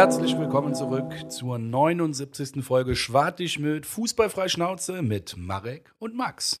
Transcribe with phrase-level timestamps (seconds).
[0.00, 2.64] Herzlich willkommen zurück zur 79.
[2.64, 6.56] Folge Schwartig mit Fußballfrei Schnauze mit Marek und Max.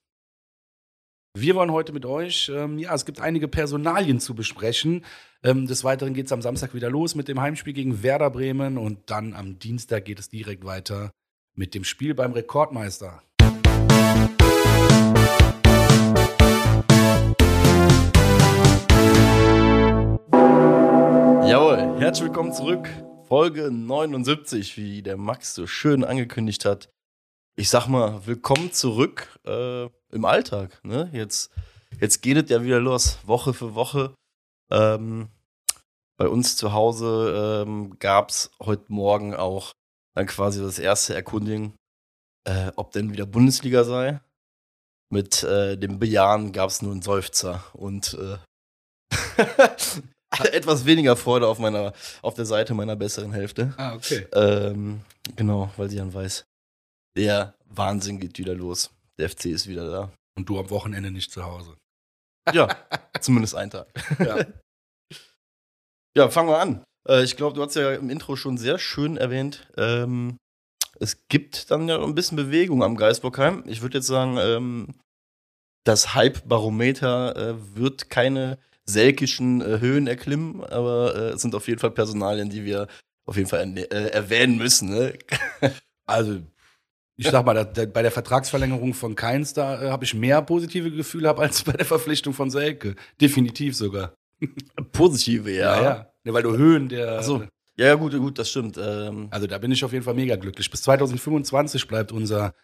[1.34, 5.06] Wir wollen heute mit euch, ähm, ja, es gibt einige Personalien zu besprechen.
[5.42, 8.76] Ähm, des Weiteren geht es am Samstag wieder los mit dem Heimspiel gegen Werder Bremen
[8.76, 11.10] und dann am Dienstag geht es direkt weiter
[11.56, 13.22] mit dem Spiel beim Rekordmeister.
[21.48, 22.86] Jawohl, herzlich willkommen zurück.
[23.30, 26.90] Folge 79, wie der Max so schön angekündigt hat.
[27.54, 30.84] Ich sag mal, willkommen zurück äh, im Alltag.
[30.84, 31.08] Ne?
[31.12, 31.52] Jetzt,
[32.00, 34.16] jetzt geht es ja wieder los, Woche für Woche.
[34.72, 35.28] Ähm,
[36.16, 39.70] bei uns zu Hause ähm, gab es heute Morgen auch
[40.16, 41.76] dann quasi das erste Erkundigen,
[42.48, 44.20] äh, ob denn wieder Bundesliga sei.
[45.08, 48.38] Mit äh, dem Bejahen gab es nur einen Seufzer und äh,
[50.52, 51.92] etwas weniger Freude auf meiner,
[52.22, 53.74] auf der Seite meiner besseren Hälfte.
[53.76, 54.26] Ah, okay.
[54.32, 55.00] Ähm,
[55.36, 56.44] genau, weil sie dann weiß,
[57.16, 58.90] der Wahnsinn geht wieder los.
[59.18, 60.12] Der FC ist wieder da.
[60.36, 61.76] Und du am Wochenende nicht zu Hause.
[62.54, 62.68] Ja,
[63.20, 63.86] zumindest einen Tag.
[64.18, 64.44] Ja.
[66.16, 66.82] Ja, fangen wir an.
[67.08, 70.38] Äh, ich glaube, du hast ja im Intro schon sehr schön erwähnt, ähm,
[71.00, 73.64] es gibt dann ja ein bisschen Bewegung am Geisbockheim.
[73.66, 74.88] Ich würde jetzt sagen, ähm,
[75.84, 78.58] das Hype-Barometer äh, wird keine
[78.92, 82.88] selkischen äh, Höhen erklimmen, aber äh, es sind auf jeden Fall Personalien, die wir
[83.26, 84.90] auf jeden Fall äh, erwähnen müssen.
[84.90, 85.14] Ne?
[86.06, 86.40] Also,
[87.16, 90.42] ich sag mal, da, da, bei der Vertragsverlängerung von Keins, da äh, habe ich mehr
[90.42, 92.96] positive Gefühle hab als bei der Verpflichtung von Selke.
[93.20, 94.14] Definitiv sogar.
[94.92, 95.82] Positive, ja.
[95.82, 96.12] ja.
[96.24, 97.18] Ne, weil du Höhen der.
[97.20, 97.44] Ach so.
[97.76, 98.76] Ja, ja, gut, gut, das stimmt.
[98.76, 100.68] Ähm, Also da bin ich auf jeden Fall mega glücklich.
[100.68, 102.54] Bis 2025 bleibt unser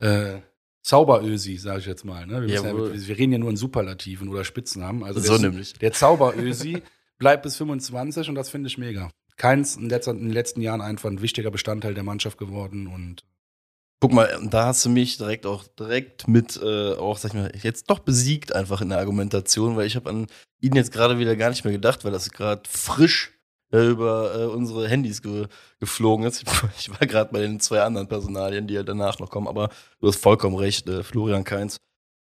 [0.00, 0.38] äh,
[0.84, 2.26] Zauberösi, sage ich jetzt mal.
[2.26, 2.42] Ne?
[2.42, 2.92] Wir, ja, Jawohl.
[2.94, 5.02] wir reden ja nur in Superlativen oder Spitznamen.
[5.02, 5.72] Also so der, nämlich.
[5.72, 6.82] der Zauberösi
[7.18, 9.10] bleibt bis 25 und das finde ich mega.
[9.36, 13.24] Keins in, letzter, in den letzten Jahren einfach ein wichtiger Bestandteil der Mannschaft geworden und
[14.00, 17.52] Guck mal, da hast du mich direkt auch direkt mit äh, auch, sag ich mal,
[17.62, 20.26] jetzt doch besiegt einfach in der Argumentation, weil ich habe an
[20.60, 23.32] ihn jetzt gerade wieder gar nicht mehr gedacht, weil das gerade frisch
[23.82, 25.46] über äh, unsere Handys ge
[25.80, 26.44] geflogen ist.
[26.78, 29.70] Ich war gerade bei den zwei anderen Personalien, die ja danach noch kommen, aber
[30.00, 31.78] du hast vollkommen recht, äh, Florian Kainz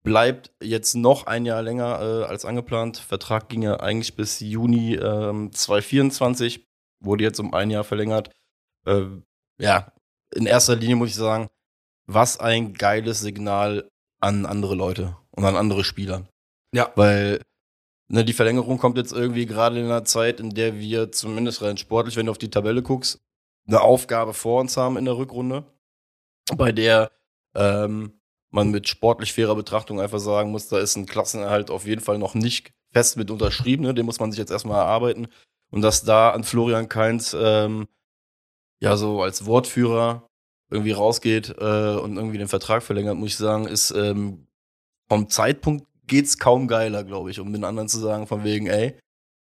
[0.08, 2.98] bleibt jetzt noch ein Jahr länger äh, als angeplant.
[2.98, 6.66] Vertrag ging ja eigentlich bis Juni ähm, 2024,
[7.04, 8.32] wurde jetzt um ein Jahr verlängert.
[8.86, 9.04] Äh,
[9.60, 9.92] ja,
[10.34, 11.50] in erster Linie muss ich sagen,
[12.06, 13.90] was ein geiles Signal
[14.22, 16.26] an andere Leute und an andere Spieler.
[16.74, 16.90] Ja.
[16.96, 17.42] Weil
[18.08, 21.78] ne, die Verlängerung kommt jetzt irgendwie gerade in einer Zeit, in der wir zumindest rein
[21.78, 23.20] sportlich, wenn du auf die Tabelle guckst,
[23.68, 25.66] eine Aufgabe vor uns haben in der Rückrunde,
[26.56, 27.12] bei der
[27.56, 28.14] ähm,
[28.50, 32.18] man mit sportlich fairer Betrachtung einfach sagen muss, da ist ein Klassenerhalt auf jeden Fall
[32.18, 33.94] noch nicht fest mit unterschrieben, ne?
[33.94, 35.28] den muss man sich jetzt erstmal erarbeiten.
[35.70, 37.88] Und dass da an Florian Kainz ähm,
[38.80, 40.30] ja so als Wortführer
[40.70, 44.48] irgendwie rausgeht äh, und irgendwie den Vertrag verlängert, muss ich sagen, ist ähm,
[45.08, 48.98] vom Zeitpunkt geht's kaum geiler, glaube ich, um den anderen zu sagen, von wegen, ey,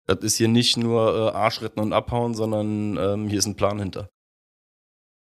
[0.07, 3.79] das ist hier nicht nur äh, Arschretten und abhauen, sondern ähm, hier ist ein Plan
[3.79, 4.09] hinter.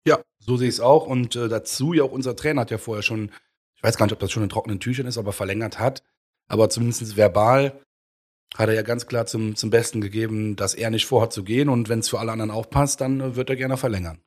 [0.06, 1.06] ja, so sehe ich es auch.
[1.06, 3.32] Und äh, dazu ja auch unser Trainer hat ja vorher schon,
[3.76, 6.02] ich weiß gar nicht, ob das schon in trockenen Tüchern ist, aber verlängert hat.
[6.48, 7.80] Aber zumindest verbal
[8.56, 11.68] hat er ja ganz klar zum, zum Besten gegeben, dass er nicht vorhat zu gehen.
[11.68, 14.20] Und wenn es für alle anderen auch passt, dann äh, wird er gerne verlängern.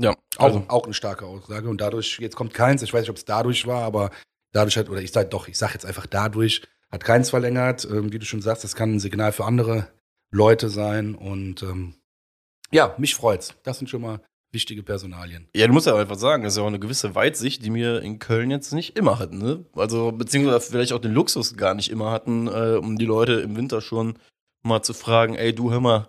[0.00, 1.68] Ja, Auch, also auch eine starke Aussage.
[1.68, 4.10] Und dadurch, jetzt kommt keins, ich weiß nicht, ob es dadurch war, aber
[4.54, 7.86] dadurch hat, oder ich sage doch, ich sage jetzt einfach dadurch, hat keins verlängert.
[7.90, 9.88] Ähm, wie du schon sagst, das kann ein Signal für andere
[10.30, 11.14] Leute sein.
[11.14, 11.96] Und ähm,
[12.70, 13.54] ja, mich freut's.
[13.64, 14.20] Das sind schon mal
[14.52, 15.48] wichtige Personalien.
[15.54, 18.00] Ja, du musst ja einfach sagen, das ist ja auch eine gewisse Weitsicht, die wir
[18.02, 19.38] in Köln jetzt nicht immer hatten.
[19.38, 19.66] Ne?
[19.74, 23.56] Also, beziehungsweise vielleicht auch den Luxus gar nicht immer hatten, äh, um die Leute im
[23.56, 24.16] Winter schon
[24.62, 26.08] mal zu fragen, ey, du hör mal,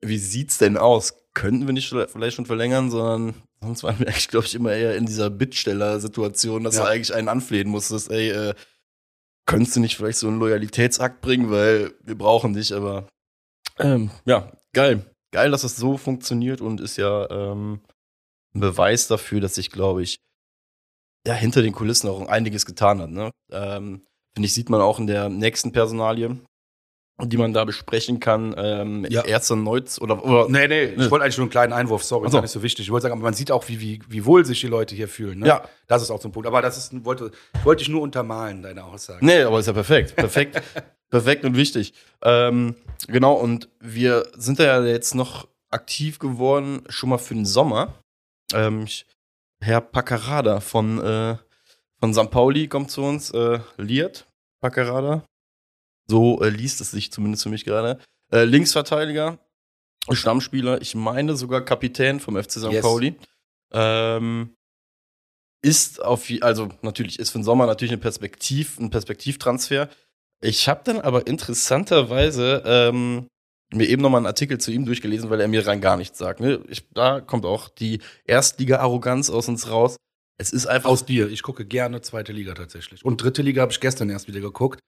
[0.00, 1.14] wie sieht's denn aus?
[1.34, 4.96] Könnten wir nicht vielleicht schon verlängern, sondern sonst waren wir eigentlich, glaube ich, immer eher
[4.96, 6.82] in dieser Bittsteller-Situation, dass Ja.
[6.84, 8.54] du eigentlich einen anflehen musstest, ey, äh,
[9.46, 13.08] könntest du nicht vielleicht so einen Loyalitätsakt bringen, weil wir brauchen dich, aber
[13.78, 15.04] ähm, ja, geil.
[15.32, 17.80] Geil, dass das so funktioniert und ist ja ähm,
[18.54, 20.18] ein Beweis dafür, dass sich, glaube ich,
[21.26, 23.10] ja, hinter den Kulissen auch einiges getan hat.
[23.10, 23.30] Ne?
[23.50, 24.04] Ähm,
[24.34, 26.38] Finde ich, sieht man auch in der nächsten Personalie,
[27.20, 28.54] die man da besprechen kann.
[28.56, 29.22] Ähm, Ja.
[29.24, 31.10] Erster Neuz oder, oder Nee, nee, ich Nee.
[31.10, 32.36] wollte eigentlich nur einen kleinen Einwurf, sorry, Ach so.
[32.38, 32.86] gar nicht so wichtig.
[32.86, 35.08] Ich wollte sagen, aber man sieht auch, wie, wie, wie wohl sich die Leute hier
[35.08, 35.40] fühlen.
[35.40, 35.46] Ne?
[35.46, 35.62] Ja.
[35.86, 36.46] Das ist auch so ein Punkt.
[36.48, 37.30] Aber das ist, wollte,
[37.64, 39.24] wollte ich nur untermalen, deine Aussage.
[39.24, 40.16] Nee, aber ist ja perfekt.
[40.16, 40.60] Perfekt.
[41.10, 41.92] perfekt und wichtig.
[42.22, 42.74] Ähm,
[43.08, 47.94] genau, und wir sind da ja jetzt noch aktiv geworden, schon mal für den Sommer.
[48.54, 49.06] Ähm, ich,
[49.62, 51.36] Herr Paccarada von, äh,
[52.00, 52.30] von St.
[52.30, 54.26] Pauli kommt zu uns, äh, Liert
[54.60, 55.22] Paccarada.
[56.08, 57.98] So äh, liest es sich zumindest für mich gerade.
[58.32, 59.38] Äh, Linksverteidiger.
[60.10, 62.72] Stammspieler, ich meine sogar Kapitän vom FC St.
[62.72, 62.82] Yes.
[62.82, 63.14] Pauli.
[63.72, 64.54] Ähm,
[65.62, 69.88] ist auf, also natürlich ist für den Sommer natürlich eine Perspektiv, ein Perspektivtransfer.
[70.42, 73.28] Ich habe dann aber interessanterweise ähm,
[73.72, 76.40] mir eben nochmal einen Artikel zu ihm durchgelesen, weil er mir rein gar nichts sagt.
[76.40, 76.60] Ne?
[76.68, 79.96] Ich, da kommt auch die Erstliga-Arroganz aus uns raus.
[80.36, 81.28] Es ist einfach Aus dir.
[81.28, 83.04] Ich gucke gerne zweite Liga tatsächlich.
[83.04, 84.80] Und dritte Liga habe ich gestern erst wieder geguckt.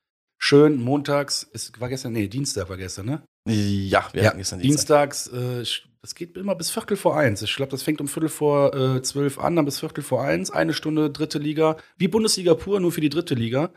[0.46, 3.22] Schön, montags, ist, war gestern, nee, Dienstag war gestern, ne?
[3.48, 5.12] Ja, wir hatten gestern Dienstag.
[5.12, 7.40] Dienstags, äh, das geht immer bis Viertel vor eins.
[7.40, 10.50] Ich glaube, das fängt um Viertel vor äh, zwölf an, dann bis Viertel vor eins.
[10.50, 11.78] Eine Stunde dritte Liga.
[11.96, 13.70] Wie Bundesliga pur, nur für die dritte Liga.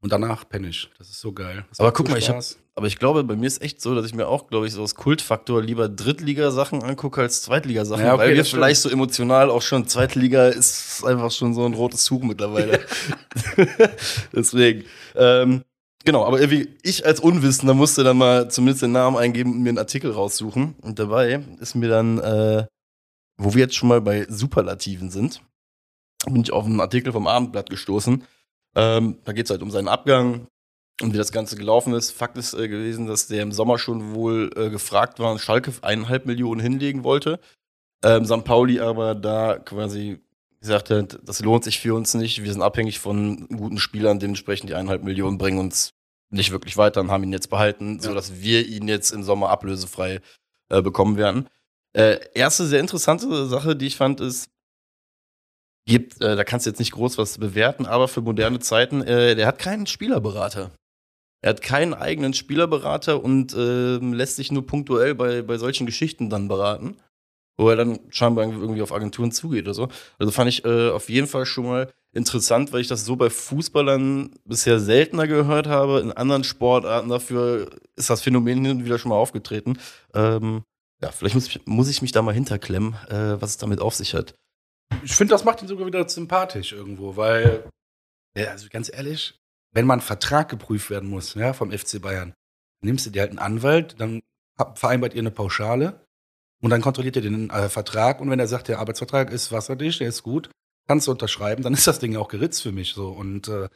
[0.00, 0.88] Und danach penne ich.
[0.96, 1.66] Das ist so geil.
[1.68, 2.42] Das Aber guck so mal, ich hab-.
[2.74, 4.82] Aber ich glaube, bei mir ist echt so, dass ich mir auch, glaube ich, so
[4.82, 8.62] aus Kultfaktor lieber Drittligasachen angucke als Zweitligasachen, Ja, okay, weil wir das stimmt.
[8.62, 12.80] vielleicht so emotional auch schon Zweitliga ist einfach schon so ein rotes Tuch mittlerweile.
[14.32, 14.84] Deswegen.
[15.16, 15.64] Ähm,
[16.04, 19.70] genau, aber irgendwie ich als Unwissender musste dann mal zumindest den Namen eingeben und mir
[19.70, 20.74] einen Artikel raussuchen.
[20.80, 22.66] Und dabei ist mir dann, äh,
[23.36, 25.42] wo wir jetzt schon mal bei Superlativen sind,
[26.26, 28.24] bin ich auf einen Artikel vom Abendblatt gestoßen.
[28.76, 30.46] Ähm, da geht es halt um seinen Abgang,
[31.00, 34.14] und wie das Ganze gelaufen ist, Fakt ist äh, gewesen, dass der im Sommer schon
[34.14, 37.40] wohl äh, gefragt war und Schalke eineinhalb Millionen hinlegen wollte.
[38.04, 38.44] Ähm, St.
[38.44, 40.20] Pauli aber da quasi
[40.64, 42.42] gesagt hat, das lohnt sich für uns nicht.
[42.42, 45.90] Wir sind abhängig von guten Spielern, dementsprechend die eineinhalb Millionen bringen uns
[46.30, 48.02] nicht wirklich weiter und haben ihn jetzt behalten, Ja.
[48.02, 50.20] sodass wir ihn jetzt im Sommer ablösefrei
[50.70, 51.48] äh, bekommen werden.
[51.92, 54.48] Äh, erste sehr interessante Sache, die ich fand, ist,
[55.86, 59.36] gibt, äh, da kannst du jetzt nicht groß was bewerten, aber für moderne Zeiten, äh,
[59.36, 60.70] der hat keinen Spielerberater.
[61.42, 66.30] Er hat keinen eigenen Spielerberater und ähm, lässt sich nur punktuell bei, bei solchen Geschichten
[66.30, 66.96] dann beraten,
[67.56, 69.88] wo er dann scheinbar irgendwie auf Agenturen zugeht oder so.
[70.18, 73.30] Also fand ich äh, auf jeden Fall schon mal interessant, weil ich das so bei
[73.30, 76.00] Fußballern bisher seltener gehört habe.
[76.00, 79.78] In anderen Sportarten dafür ist das Phänomen hin und wieder schon mal aufgetreten.
[80.14, 80.62] Ähm,
[81.02, 83.94] ja, vielleicht muss ich, muss ich mich da mal hinterklemmen, äh, was es damit auf
[83.94, 84.34] sich hat.
[85.02, 87.68] Ich finde, das macht ihn sogar wieder sympathisch irgendwo, weil,
[88.36, 89.38] ja, also ganz ehrlich,
[89.72, 92.32] wenn man Vertrag geprüft werden muss, ja, vom FC Bayern,
[92.80, 94.22] nimmst du dir halt einen Anwalt, dann
[94.74, 96.03] vereinbart ihr eine Pauschale
[96.64, 100.00] und dann kontrolliert ihr den äh, Vertrag und wenn er sagt, der Arbeitsvertrag ist wasserdicht,
[100.00, 100.48] der ist gut,
[100.88, 103.68] kannst du unterschreiben, dann ist das Ding ja auch geritzt für mich so und äh,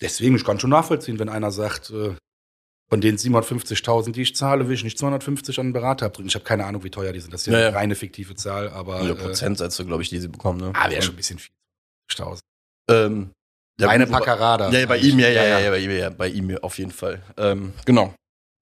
[0.00, 2.16] deswegen, ich kann schon nachvollziehen, wenn einer sagt, äh,
[2.90, 6.28] von den 750.000, die ich zahle, will ich nicht 250 an einen Berater abdrücken.
[6.28, 7.34] Ich habe keine Ahnung, wie teuer die sind.
[7.34, 10.18] Das ist ja, Ja, eine reine fiktive Zahl, aber Ja, äh, Prozentsätze, glaube ich, die
[10.18, 10.58] sie bekommen.
[10.58, 10.72] Ne?
[10.74, 11.52] ah, wäre schon ein bisschen viel.
[12.10, 12.40] 1000.
[12.88, 13.30] Ähm,
[13.78, 14.70] ja, Eine Packerada.
[14.70, 16.90] Ja, ja, bei ihm, ja, ja, ja, ja, bei ihm, ja, bei ihm auf jeden
[16.90, 17.22] Fall.
[17.36, 18.14] Ähm, genau.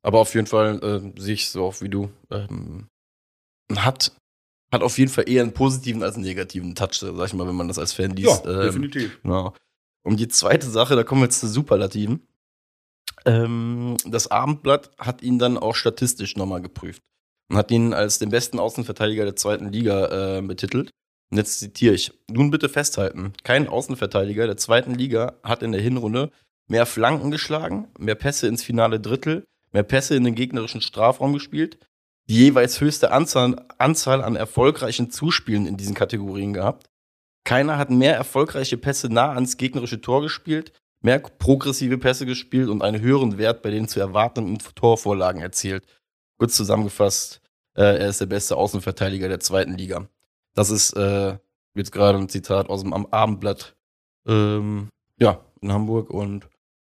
[0.02, 2.10] Aber auf jeden Fall äh, sehe ich so auch wie du.
[2.30, 2.88] Ähm,
[3.74, 4.12] hat,
[4.72, 7.54] hat auf jeden Fall eher einen positiven als einen negativen Touch, sag ich mal, wenn
[7.54, 8.44] man das als Fan liest.
[8.44, 9.18] Ja, ähm, definitiv.
[9.22, 9.54] Genau.
[10.04, 12.26] Und die zweite Sache, da kommen wir jetzt zu Superlativen.
[13.24, 17.02] Ähm, das Abendblatt hat ihn dann auch statistisch nochmal geprüft
[17.50, 20.90] und hat ihn als den besten Außenverteidiger der zweiten Liga äh, betitelt.
[21.30, 22.12] Und jetzt zitiere ich.
[22.30, 23.32] Nun bitte festhalten.
[23.42, 26.30] Kein Außenverteidiger der zweiten Liga hat in der Hinrunde
[26.68, 31.78] mehr Flanken geschlagen, mehr Pässe ins finale Drittel, mehr Pässe in den gegnerischen Strafraum gespielt,
[32.28, 36.88] die jeweils höchste Anzahl, Anzahl an erfolgreichen Zuspielen in diesen Kategorien gehabt.
[37.44, 42.82] Keiner hat mehr erfolgreiche Pässe nah ans gegnerische Tor gespielt, mehr progressive Pässe gespielt und
[42.82, 45.84] einen höheren Wert bei den zu erwartenden Torvorlagen erzielt.
[46.38, 47.40] Kurz zusammengefasst,
[47.76, 50.08] äh, er ist der beste Außenverteidiger der zweiten Liga.
[50.54, 51.38] Das ist äh,
[51.74, 53.76] jetzt gerade ein Zitat aus dem Am- Abendblatt.
[54.26, 54.88] Ähm,
[55.20, 56.48] ja, in Hamburg und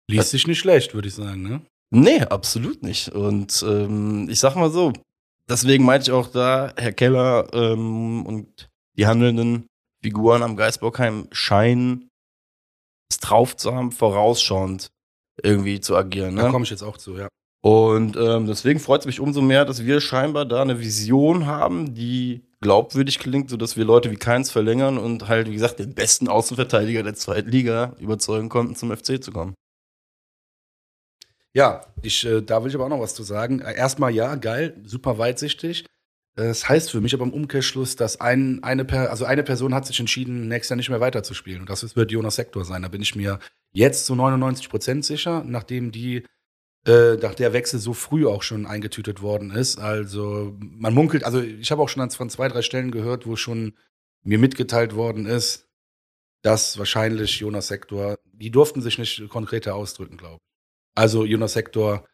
[0.09, 1.61] Liest sich nicht schlecht, würde ich sagen, ne?
[1.89, 3.09] Nee, absolut nicht.
[3.09, 4.93] Und ähm, ich sag mal so,
[5.49, 9.67] deswegen meinte ich auch da, Herr Keller ähm, und die handelnden
[10.03, 12.09] Figuren am Geisbockheim scheinen
[13.09, 14.89] es drauf zu haben, vorausschauend
[15.41, 16.35] irgendwie zu agieren.
[16.35, 16.51] Da Ne?
[16.51, 17.27] komme ich jetzt auch zu, ja.
[17.61, 21.95] Und ähm, deswegen freut es mich umso mehr, dass wir scheinbar da eine Vision haben,
[21.95, 26.27] die glaubwürdig klingt, sodass wir Leute wie Keins verlängern und halt, wie gesagt, den besten
[26.27, 29.53] Außenverteidiger der zweiten Liga überzeugen konnten, zum FC zu kommen.
[31.55, 33.59] Ja, ich, äh, da will ich aber auch noch was zu sagen.
[33.61, 35.85] Äh, erstmal ja, geil, super weitsichtig.
[36.35, 39.73] Äh, Das heißt für mich aber im Umkehrschluss, dass ein, eine, per, also eine Person
[39.75, 41.61] hat sich entschieden, nächstes Jahr nicht mehr weiterzuspielen.
[41.61, 42.81] Und das wird Jonas Sektor sein.
[42.81, 43.39] Da bin ich mir
[43.71, 46.25] jetzt zu 99 Prozent sicher, nachdem die,
[46.87, 49.77] äh, nach der Wechsel so früh auch schon eingetütet worden ist.
[49.79, 53.77] Also man munkelt, also ich habe auch schon von zwei, drei Stellen gehört, wo schon
[54.23, 55.67] mir mitgeteilt worden ist,
[56.41, 60.52] dass wahrscheinlich Jonas Sektor, die durften sich nicht konkreter ausdrücken, glaube ich.
[60.95, 62.05] Also Jonas Sektor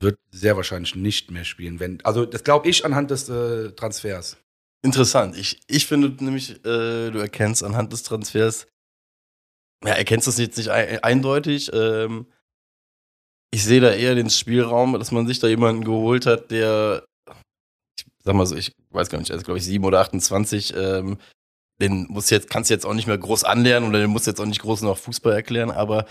[0.00, 1.80] wird sehr wahrscheinlich nicht mehr spielen.
[1.80, 4.36] Wenn, also das glaube ich anhand des äh, Transfers.
[4.82, 5.36] Interessant.
[5.36, 8.68] Ich, ich finde nämlich, äh, du erkennst anhand des Transfers,
[9.84, 11.70] ja, erkennst das jetzt nicht ei- eindeutig.
[11.72, 12.26] Ähm,
[13.50, 17.04] ich sehe da eher den Spielraum, dass man sich da jemanden geholt hat, der,
[17.96, 20.74] ich sag mal so, ich weiß gar nicht, er ist glaube ich sieben oder 28,
[20.76, 21.18] ähm,
[21.80, 24.30] den muss jetzt, kannst du jetzt auch nicht mehr groß anlernen oder den musst du
[24.30, 26.06] jetzt auch nicht groß noch Fußball erklären, aber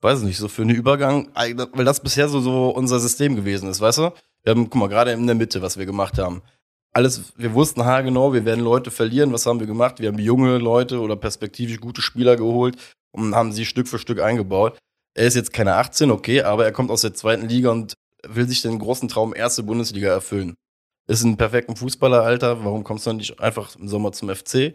[0.00, 3.80] weiß nicht, so für einen Übergang, weil das bisher so, so unser System gewesen ist,
[3.80, 4.12] weißt du?
[4.42, 6.42] Wir haben, guck mal, gerade in der Mitte, was wir gemacht haben.
[6.92, 9.32] Alles, wir wussten haargenau, wir werden Leute verlieren.
[9.32, 10.00] Was haben wir gemacht?
[10.00, 12.76] Wir haben junge Leute oder perspektivisch gute Spieler geholt
[13.12, 14.78] und haben sie Stück für Stück eingebaut.
[15.14, 17.94] Er ist jetzt keine 18, okay, aber er kommt aus der zweiten Liga und
[18.26, 20.54] will sich den großen Traum erste Bundesliga erfüllen.
[21.08, 22.64] Ist ein perfekter Fußballer, Alter.
[22.64, 24.74] Warum kommst du nicht einfach im Sommer zum FC?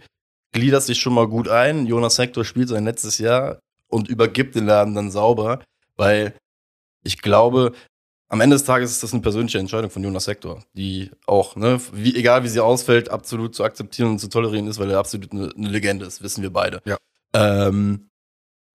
[0.52, 1.86] Gliederst dich schon mal gut ein.
[1.86, 3.60] Jonas Hector spielt sein letztes Jahr
[3.94, 5.60] und übergibt den Laden dann sauber,
[5.96, 6.34] weil
[7.04, 7.74] ich glaube,
[8.28, 11.80] am Ende des Tages ist das eine persönliche Entscheidung von Jonas Hector, die auch, ne,
[11.92, 15.32] wie, egal wie sie ausfällt, absolut zu akzeptieren und zu tolerieren ist, weil er absolut
[15.32, 16.82] eine, eine Legende ist, wissen wir beide.
[16.86, 16.98] Ja.
[17.34, 18.10] Ähm,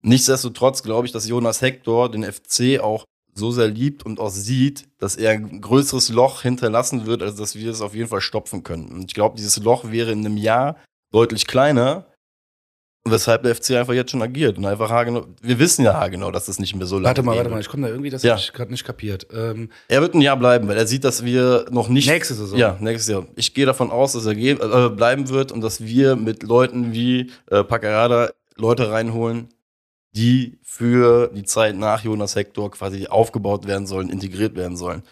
[0.03, 4.89] nichtsdestotrotz glaube ich, dass Jonas Hector den FC auch so sehr liebt und auch sieht,
[4.99, 8.63] dass er ein größeres Loch hinterlassen wird, als dass wir es auf jeden Fall stopfen
[8.63, 8.91] können.
[8.91, 10.77] Und ich glaube, dieses Loch wäre in einem Jahr
[11.11, 12.07] deutlich kleiner,
[13.11, 15.27] weshalb der FC einfach jetzt schon agiert und einfach haargenau.
[15.43, 17.69] Wir wissen ja haargenau, dass das nicht mehr so lange Warte mal, warte mal, ich
[17.69, 18.33] komme da irgendwie, das Ja.
[18.33, 19.27] habe ich gerade nicht kapiert.
[19.33, 22.09] Ähm, Er wird ein Jahr bleiben, weil er sieht, dass wir noch nicht.
[22.09, 22.59] nächste Saison.
[22.59, 23.27] Ja, nächstes Jahr.
[23.37, 27.31] Ich gehe davon aus, dass er äh, bleiben wird und dass wir mit Leuten wie
[27.51, 29.49] äh, Paccarada Leute reinholen,
[30.13, 35.03] die für die Zeit nach Jonas Hector quasi aufgebaut werden sollen, integriert werden sollen.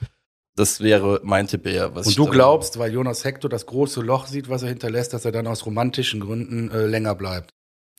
[0.58, 1.94] Das wäre mein Tipp eher.
[1.94, 5.32] Und du glaubst, weil Jonas Hector das große Loch sieht, was er hinterlässt, dass er
[5.32, 7.50] dann aus romantischen Gründen äh, länger bleibt.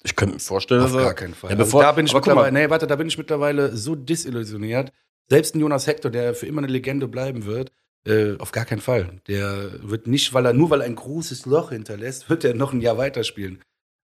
[0.03, 1.49] Ich könnte mir vorstellen, Auf dass er- gar keinen Fall.
[1.49, 4.91] Ja, also bevor- da bin ich mittlerweile, nee, warte, da bin ich mittlerweile so disillusioniert.
[5.29, 7.71] Selbst ein Jonas Hector, der für immer eine Legende bleiben wird,
[8.07, 9.19] äh, auf gar keinen Fall.
[9.27, 12.71] Der wird nicht, weil er nur weil er ein großes Loch hinterlässt, wird er noch
[12.73, 13.59] ein Jahr weiterspielen.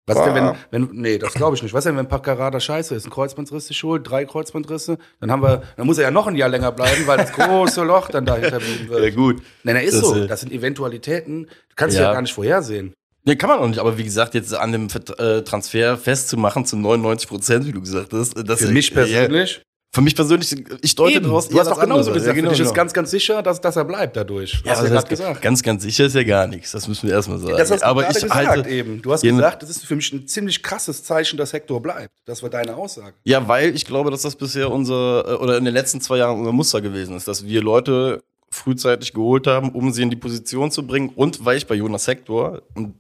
[0.08, 0.56] Was ist denn, Ah.
[0.72, 1.74] wenn, wenn, nee, das glaube ich nicht.
[1.74, 5.44] Was ist denn, wenn Paccarada scheiße ist, ein Kreuzbandriss sich holt, drei Kreuzbandrisse, dann haben
[5.44, 8.26] wir, dann muss er ja noch ein Jahr länger bleiben, weil das große Loch dann
[8.26, 9.04] dahinter bleiben wird.
[9.04, 9.44] Ja, gut.
[9.64, 10.16] Nein, er ist Das, so.
[10.16, 12.02] äh, Das sind Eventualitäten, du kannst ja.
[12.02, 12.08] Ja.
[12.10, 12.94] ja gar nicht vorhersehen.
[13.24, 13.80] Nee, kann man auch nicht.
[13.80, 14.88] Aber wie gesagt, jetzt an dem
[15.18, 18.34] äh, Transfer festzumachen zu 99 Prozent, wie du gesagt hast.
[18.34, 19.58] Das, Für mich persönlich.
[19.58, 19.62] Ja,
[19.94, 22.28] für mich persönlich, ich deute Eben, daraus du hast doch genauso gesagt.
[22.28, 22.76] Ja, genau, Für dich ist genau.
[22.78, 24.62] ganz, ganz sicher, dass, dass er bleibt dadurch.
[24.64, 25.42] Ja, hast das heißt, gesagt.
[25.42, 26.72] Ganz, ganz sicher ist ja gar nichts.
[26.72, 27.58] Das müssen wir erstmal sagen.
[27.58, 29.02] Das hast du aber ich gesagt halte, eben.
[29.02, 32.14] Du hast gesagt, das ist für mich ein ziemlich krasses Zeichen, dass Hector bleibt.
[32.24, 33.16] Das war deine Aussage.
[33.26, 36.40] Ja, weil ich glaube, dass das bisher unser, äh, oder in den letzten zwei Jahren
[36.40, 40.72] unser Muster gewesen ist, dass wir Leute frühzeitig geholt haben, um sie in die Position
[40.72, 41.10] zu bringen.
[41.16, 42.96] Und weil ich bei Jonas Hector, und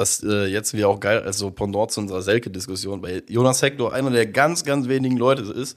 [0.00, 4.10] das äh, jetzt wieder auch geil, also Pendant zu unserer Selke-Diskussion, weil Jonas Hector einer
[4.10, 5.76] der ganz, ganz wenigen Leute ist,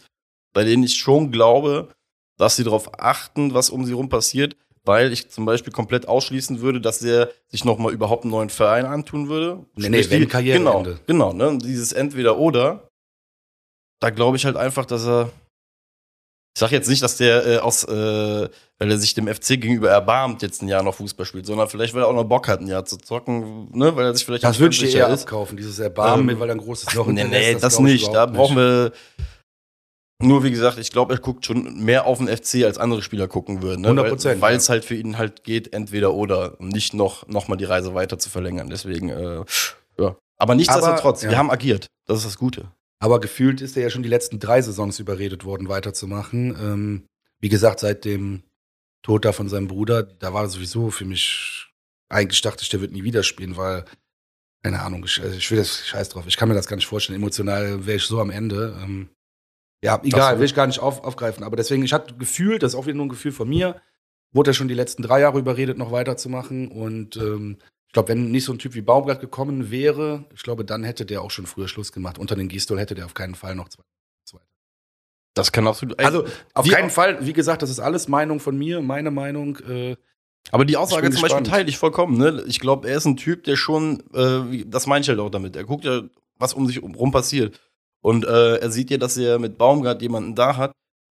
[0.53, 1.89] bei denen ich schon glaube,
[2.37, 6.61] dass sie darauf achten, was um sie rum passiert, weil ich zum Beispiel komplett ausschließen
[6.61, 9.65] würde, dass er sich nochmal überhaupt einen neuen Verein antun würde.
[9.75, 10.99] Nee, nee, wenn die- Karriereende.
[11.05, 11.57] Genau, genau, ne?
[11.57, 12.87] Dieses entweder oder,
[13.99, 15.31] da glaube ich halt einfach, dass er.
[16.55, 19.89] Ich sag jetzt nicht, dass der äh, aus, äh, weil er sich dem FC gegenüber
[19.89, 22.61] erbarmt, jetzt ein Jahr noch Fußball spielt, sondern vielleicht, weil er auch noch Bock hat,
[22.61, 23.95] ein Jahr zu zocken, ne?
[23.95, 25.23] Weil er sich vielleicht Das würde ich eher ist.
[25.23, 28.13] abkaufen, dieses Erbarmen, Ähm, weil er ein großes Loch Nee, nee, das ich nicht.
[28.13, 28.91] Da brauchen wir.
[30.21, 33.27] Nur wie gesagt, ich glaube, er guckt schon mehr auf den FC, als andere Spieler
[33.27, 33.81] gucken würden.
[33.81, 33.89] Ne?
[33.89, 34.57] 100%, Weil weil ja.
[34.57, 37.93] es halt für ihn halt geht, entweder oder, um nicht noch, noch mal die Reise
[37.95, 38.69] weiter zu verlängern.
[38.69, 39.43] Deswegen, äh,
[39.97, 40.15] ja.
[40.37, 41.31] Aber nichtsdestotrotz, ja.
[41.31, 41.87] wir haben agiert.
[42.05, 42.71] Das ist das Gute.
[43.03, 46.55] Aber gefühlt ist er ja schon die letzten drei Saisons überredet worden, weiterzumachen.
[46.57, 47.05] Ähm,
[47.41, 48.43] wie gesagt, seit dem
[49.01, 51.67] Tod da von seinem Bruder, da war sowieso für mich,
[52.07, 53.83] eigentlich dachte ich, der wird nie wieder spielen, weil,
[54.63, 56.23] keine Ahnung, ich, also ich will das scheiß drauf.
[56.27, 57.19] Ich kann mir das gar nicht vorstellen.
[57.19, 58.79] Emotional wäre ich so am Ende.
[58.81, 59.09] Ähm,
[59.83, 61.43] ja, egal, will ich gar nicht auf, aufgreifen.
[61.43, 63.81] Aber deswegen, ich hatte gefühlt, das ist auch wieder nur ein Gefühl von mir,
[64.31, 66.69] wurde er schon die letzten drei Jahre überredet, noch weiterzumachen.
[66.69, 67.57] Und ähm,
[67.93, 71.05] ich glaube, wenn nicht so ein Typ wie Baumgart gekommen wäre, ich glaube, dann hätte
[71.05, 72.17] der auch schon früher Schluss gemacht.
[72.17, 73.83] Unter den Gistol hätte der auf keinen Fall noch zwei.
[74.23, 74.39] zwei.
[75.35, 75.99] Das kann absolut.
[75.99, 79.59] Also auf keinen Fall, wie gesagt, das ist alles Meinung von mir, meine Meinung.
[79.69, 79.95] Äh,
[80.49, 82.17] Aber die Aussage zum Beispiel teile ich vollkommen.
[82.17, 82.43] Ne?
[82.47, 85.55] Ich glaube, er ist ein Typ, der schon, äh, das meine ich halt auch damit.
[85.55, 86.01] Er guckt ja,
[86.39, 87.59] was um sich rum passiert.
[88.01, 90.71] Und äh, er sieht ja, dass er mit Baumgart jemanden da hat,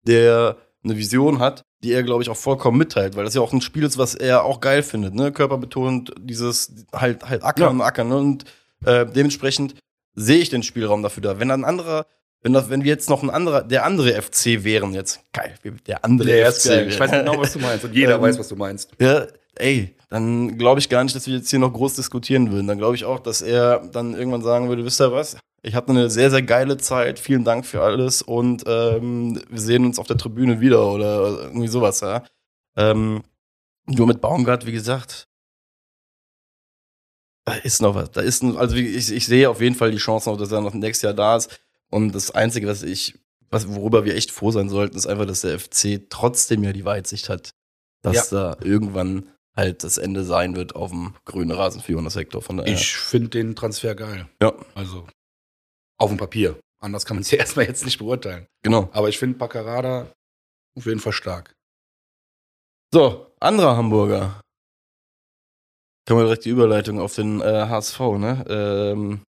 [0.08, 3.54] der eine Vision hat, die er, glaube ich, auch vollkommen mitteilt, weil das ja auch
[3.54, 5.32] ein Spiel ist, was er auch geil findet, ne?
[5.32, 8.10] Körperbetont, dieses halt, halt Ackern und Ackern.
[8.10, 8.18] Ne?
[8.18, 8.46] Und
[8.86, 9.76] äh, dementsprechend
[10.16, 11.40] sehe ich den Spielraum dafür da.
[11.40, 12.06] Wenn ein anderer,
[12.42, 15.56] wenn das, wenn wir jetzt noch ein anderer, der andere FC wären jetzt, geil,
[15.88, 16.66] der andere FC.
[16.66, 16.86] wäre.
[16.86, 17.86] Ich weiß genau, was du meinst.
[17.86, 18.92] Und jeder Ähm, weiß, was du meinst.
[19.00, 22.68] Ja, ey, dann glaube ich gar nicht, dass wir jetzt hier noch groß diskutieren würden.
[22.68, 25.38] Dann glaube ich auch, dass er dann irgendwann sagen würde, wisst ihr was?
[25.62, 27.20] Ich hatte eine sehr, sehr geile Zeit.
[27.20, 31.68] Vielen Dank für alles und ähm, wir sehen uns auf der Tribüne wieder oder irgendwie
[31.68, 32.24] sowas, ja.
[32.78, 33.24] Ähm,
[33.88, 35.28] nur mit Baumgart, wie gesagt,
[37.46, 38.12] da ist noch was.
[38.12, 40.62] Da ist, ein- also ich, ich sehe auf jeden Fall die Chance noch, dass er
[40.62, 41.60] noch nächstes Jahr da ist.
[41.90, 43.18] Und das Einzige, was ich,
[43.50, 46.86] was, worüber wir echt froh sein sollten, ist einfach, dass der FC trotzdem ja die
[46.86, 47.50] Weitsicht hat,
[48.04, 52.42] dass da irgendwann halt das Ende sein wird auf dem grünen Rasen für Jonas Hector.
[52.44, 52.72] Von daher.
[52.72, 54.30] Ich finde den Transfer geil.
[54.42, 54.54] Ja.
[54.76, 55.08] Also
[56.00, 56.60] auf dem Papier.
[56.80, 58.48] Anders kann man es ja erstmal jetzt nicht beurteilen.
[58.64, 58.90] Genau.
[58.94, 60.12] Aber ich finde Paccarada
[60.76, 61.54] auf jeden Fall stark.
[62.92, 64.42] So, anderer Hamburger.
[66.08, 68.44] Können wir direkt die Überleitung auf den äh, HSV, ne?
[68.50, 69.22] Ähm,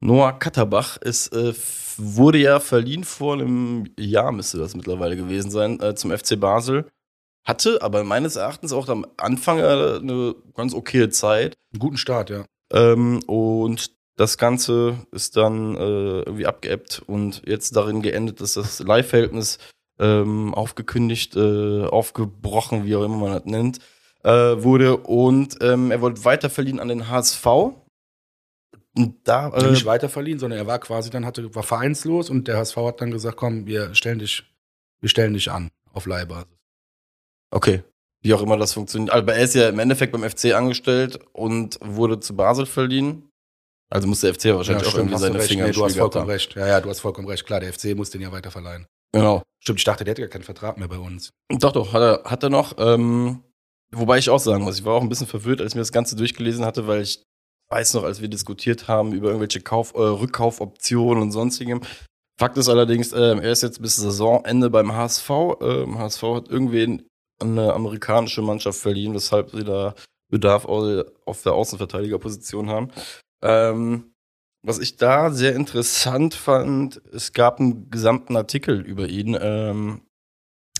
[0.00, 1.54] Noah Katterbach ist, äh,
[1.96, 6.90] wurde ja verliehen vor einem Jahr, müsste das mittlerweile gewesen sein, äh, zum FC Basel.
[7.46, 11.54] Hatte aber meines Erachtens auch am Anfang äh, eine ganz okaye Zeit.
[11.72, 12.44] Einen guten Start, ja.
[12.72, 18.78] Ähm, und das Ganze ist dann äh, irgendwie abgeebbt und jetzt darin geendet, dass das
[18.80, 19.58] Leihverhältnis
[19.98, 23.78] ähm, aufgekündigt, äh, aufgebrochen, wie auch immer man das nennt,
[24.22, 24.96] äh, wurde.
[24.96, 27.46] Und ähm, er wollte weiter verliehen an den HSV.
[28.96, 32.46] Und da, äh, nicht weiter verliehen, sondern er war quasi dann, hatte, war vereinslos und
[32.46, 34.44] der HSV hat dann gesagt, komm, wir stellen dich,
[35.00, 36.46] wir stellen dich an auf Leihbasis.
[37.50, 37.82] okay,
[38.22, 39.12] wie auch immer das funktioniert.
[39.12, 43.28] Aber er ist ja im Endeffekt beim FC angestellt und wurde zu Basel verliehen.
[43.94, 45.48] Also muss der FC wahrscheinlich auch irgendwie seine recht.
[45.48, 46.30] Finger Nee, du hast vollkommen haben.
[46.30, 46.54] recht.
[46.56, 47.46] Ja, ja, du hast vollkommen recht.
[47.46, 48.86] Klar, der FC muss den ja weiter verleihen.
[49.12, 49.42] Genau.
[49.62, 51.30] Stimmt, ich dachte, der hätte gar keinen Vertrag mehr bei uns.
[51.48, 52.74] Doch, doch, hat er, hat er noch.
[52.78, 53.42] Ähm,
[53.92, 55.92] wobei ich auch sagen muss, ich war auch ein bisschen verwirrt, als ich mir das
[55.92, 57.22] Ganze durchgelesen hatte, weil ich
[57.70, 61.80] weiß noch, als wir diskutiert haben über irgendwelche Kauf, äh, Rückkaufoptionen und sonstigem.
[62.38, 65.30] Fakt ist allerdings, ähm, er ist jetzt bis Saisonende beim HSV.
[65.60, 67.06] Ähm, HSV hat irgendwen
[67.40, 69.94] eine amerikanische Mannschaft verliehen, weshalb sie da
[70.32, 72.90] Bedarf au- auf der Außenverteidigerposition haben.
[73.44, 74.14] Ähm,
[74.66, 80.00] was ich da sehr interessant fand, es gab einen gesamten Artikel über ihn ähm,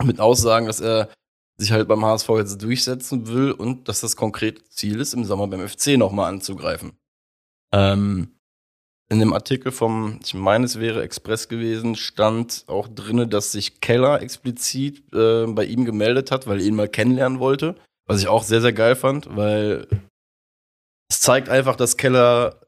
[0.03, 1.11] mit Aussagen, dass er
[1.59, 5.47] sich halt beim HSV jetzt durchsetzen will und dass das konkrete Ziel ist, im Sommer
[5.47, 6.99] beim FC nochmal anzugreifen.
[7.73, 8.35] Ähm,
[9.11, 13.81] in dem Artikel vom, ich meine, es wäre Express gewesen, stand auch drinne, dass sich
[13.81, 17.77] Keller explizit äh, bei ihm gemeldet hat, weil er ihn mal kennenlernen wollte.
[18.07, 19.87] Was ich auch sehr, sehr geil fand, weil
[21.11, 22.64] es zeigt einfach, dass Keller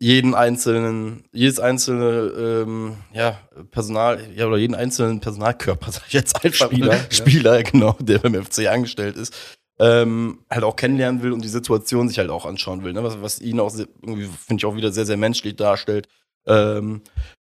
[0.00, 2.32] jeden einzelnen, jedes einzelne
[2.64, 3.38] ähm, ja,
[3.70, 7.10] Personal, ja, oder jeden einzelnen Personalkörper, sag ich jetzt einfach, Spieler, ja.
[7.10, 9.34] Spieler, genau, der beim FC angestellt ist,
[9.80, 13.02] ähm, halt auch kennenlernen will und die Situation sich halt auch anschauen will, ne?
[13.02, 16.08] was, was ihn auch sehr- irgendwie, finde ich, auch wieder sehr, sehr menschlich darstellt
[16.46, 17.02] ähm,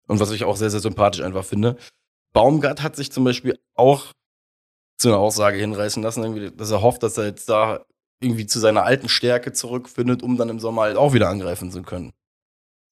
[0.06, 1.76] und was ich auch sehr, sehr sympathisch einfach finde.
[2.32, 4.12] Baumgart hat sich zum Beispiel auch
[4.98, 7.84] zu einer Aussage hinreißen lassen, irgendwie, dass er hofft, dass er jetzt da
[8.20, 11.82] irgendwie zu seiner alten Stärke zurückfindet, um dann im Sommer halt auch wieder angreifen zu
[11.82, 12.12] können.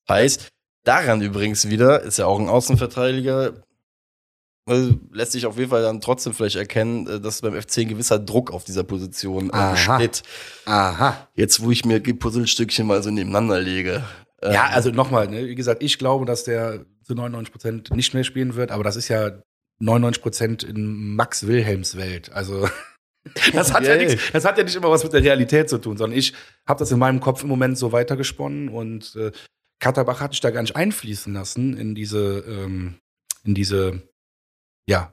[0.08, 0.48] Heißt,
[0.84, 3.54] daran übrigens wieder, ist ja auch ein Außenverteidiger,
[4.68, 7.88] äh, lässt sich auf jeden Fall dann trotzdem vielleicht erkennen, äh, dass beim FC ein
[7.88, 9.72] gewisser Druck auf dieser Position äh, Aha.
[9.72, 10.22] besteht.
[10.64, 11.28] Aha.
[11.34, 14.04] Jetzt, wo ich mir die Puzzlestückchen mal so nebeneinander lege.
[14.42, 18.24] Ja, also nochmal, ne, wie gesagt, ich glaube, dass der zu 99 Prozent nicht mehr
[18.24, 19.30] spielen wird, aber das ist ja
[19.78, 22.32] 99 Prozent in Max Wilhelms Welt.
[22.32, 22.68] Also
[23.52, 24.06] das hat, ja Yay.
[24.06, 26.32] nichts, das hat ja nicht immer was mit der Realität zu tun, sondern ich
[26.66, 29.32] habe das in meinem Kopf im Moment so weitergesponnen und äh,
[29.78, 32.98] Katterbach hatte ich da gar nicht einfließen lassen in diese, ähm,
[33.44, 34.02] in diese,
[34.88, 35.12] ja,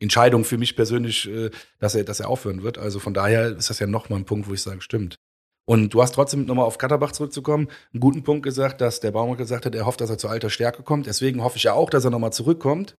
[0.00, 2.76] Entscheidung für mich persönlich, äh, dass er, dass er aufhören wird.
[2.76, 5.16] Also von daher ist das ja nochmal ein Punkt, wo ich sage, stimmt.
[5.64, 9.36] Und du hast trotzdem nochmal auf Katterbach zurückzukommen, einen guten Punkt gesagt, dass der Baumann
[9.36, 11.06] gesagt hat, er hofft, dass er zu alter Stärke kommt.
[11.06, 12.96] Deswegen hoffe ich ja auch, dass er nochmal zurückkommt.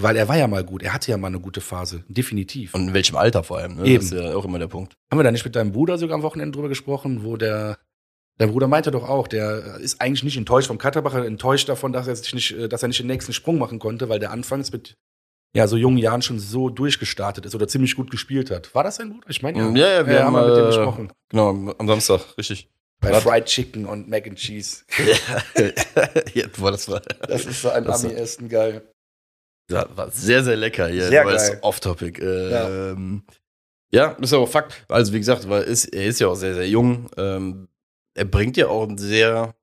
[0.00, 0.82] Weil er war ja mal gut.
[0.82, 2.04] Er hatte ja mal eine gute Phase.
[2.08, 2.72] Definitiv.
[2.72, 3.84] und in welchem Alter vor allem, ne?
[3.84, 3.96] Eben.
[3.96, 4.94] Das ist ja auch immer der Punkt.
[5.10, 7.78] Haben wir da nicht mit deinem Bruder sogar am Wochenende drüber gesprochen, wo der,
[8.38, 11.92] dein Bruder meinte doch auch, der ist eigentlich nicht enttäuscht vom Katterbach, er enttäuscht davon,
[11.92, 14.30] dass er sich nicht, äh, dass er nicht den nächsten Sprung machen konnte, weil der
[14.30, 14.94] anfangs mit
[15.54, 18.74] ja, so jungen Jahren schon so durchgestartet ist oder ziemlich gut gespielt hat.
[18.74, 19.30] War das dein Bruder?
[19.30, 19.70] Ich meine ja.
[19.70, 21.12] Ja, ja, wir haben, haben wir mit dem äh, gesprochen.
[21.30, 22.68] Genau, am- am Samstag, richtig.
[23.00, 24.84] Bei Hat- Fried Chicken und Mac and Cheese.
[26.34, 28.82] ja, boah, das war, Das ist so ein Ami-Essen geil.
[29.68, 31.08] das war sehr, sehr lecker hier.
[31.08, 31.58] Sehr geil.
[31.62, 32.20] Off-Topic.
[32.22, 33.22] Ähm,
[33.90, 34.10] ja.
[34.20, 34.84] ist aber Fakt.
[34.88, 37.08] Also, wie gesagt, weil ist, er ist ja auch sehr, sehr jung.
[37.16, 37.68] Ähm,
[38.18, 39.54] er bringt ja auch einen sehr,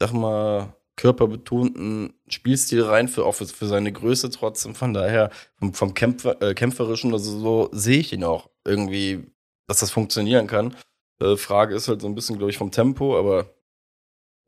[0.00, 4.74] sag mal, körperbetonten Spielstil rein, für, auch für, für seine Größe trotzdem.
[4.74, 9.26] Von daher, vom, vom Kämpfer, äh, Kämpferischen, also so sehe ich ihn auch irgendwie,
[9.66, 10.74] dass das funktionieren kann.
[11.20, 13.54] Äh, Frage ist halt so ein bisschen, glaube ich, vom Tempo, aber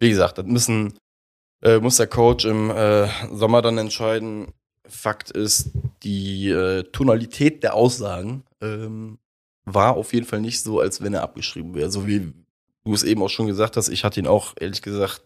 [0.01, 0.99] wie gesagt, das müssen,
[1.63, 4.53] äh, muss der Coach im äh, Sommer dann entscheiden.
[4.87, 5.71] Fakt ist,
[6.03, 9.19] die äh, Tonalität der Aussagen ähm,
[9.65, 11.91] war auf jeden Fall nicht so, als wenn er abgeschrieben wäre.
[11.91, 12.33] So wie
[12.85, 15.25] du es eben auch schon gesagt hast, ich hatte ihn auch, ehrlich gesagt,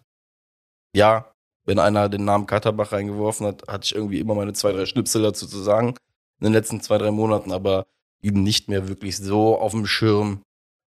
[0.94, 1.32] ja,
[1.64, 5.22] wenn einer den Namen Katterbach reingeworfen hat, hatte ich irgendwie immer meine zwei, drei Schnipsel
[5.22, 5.94] dazu zu sagen
[6.38, 7.86] in den letzten zwei, drei Monaten, aber
[8.20, 10.42] ihn nicht mehr wirklich so auf dem Schirm,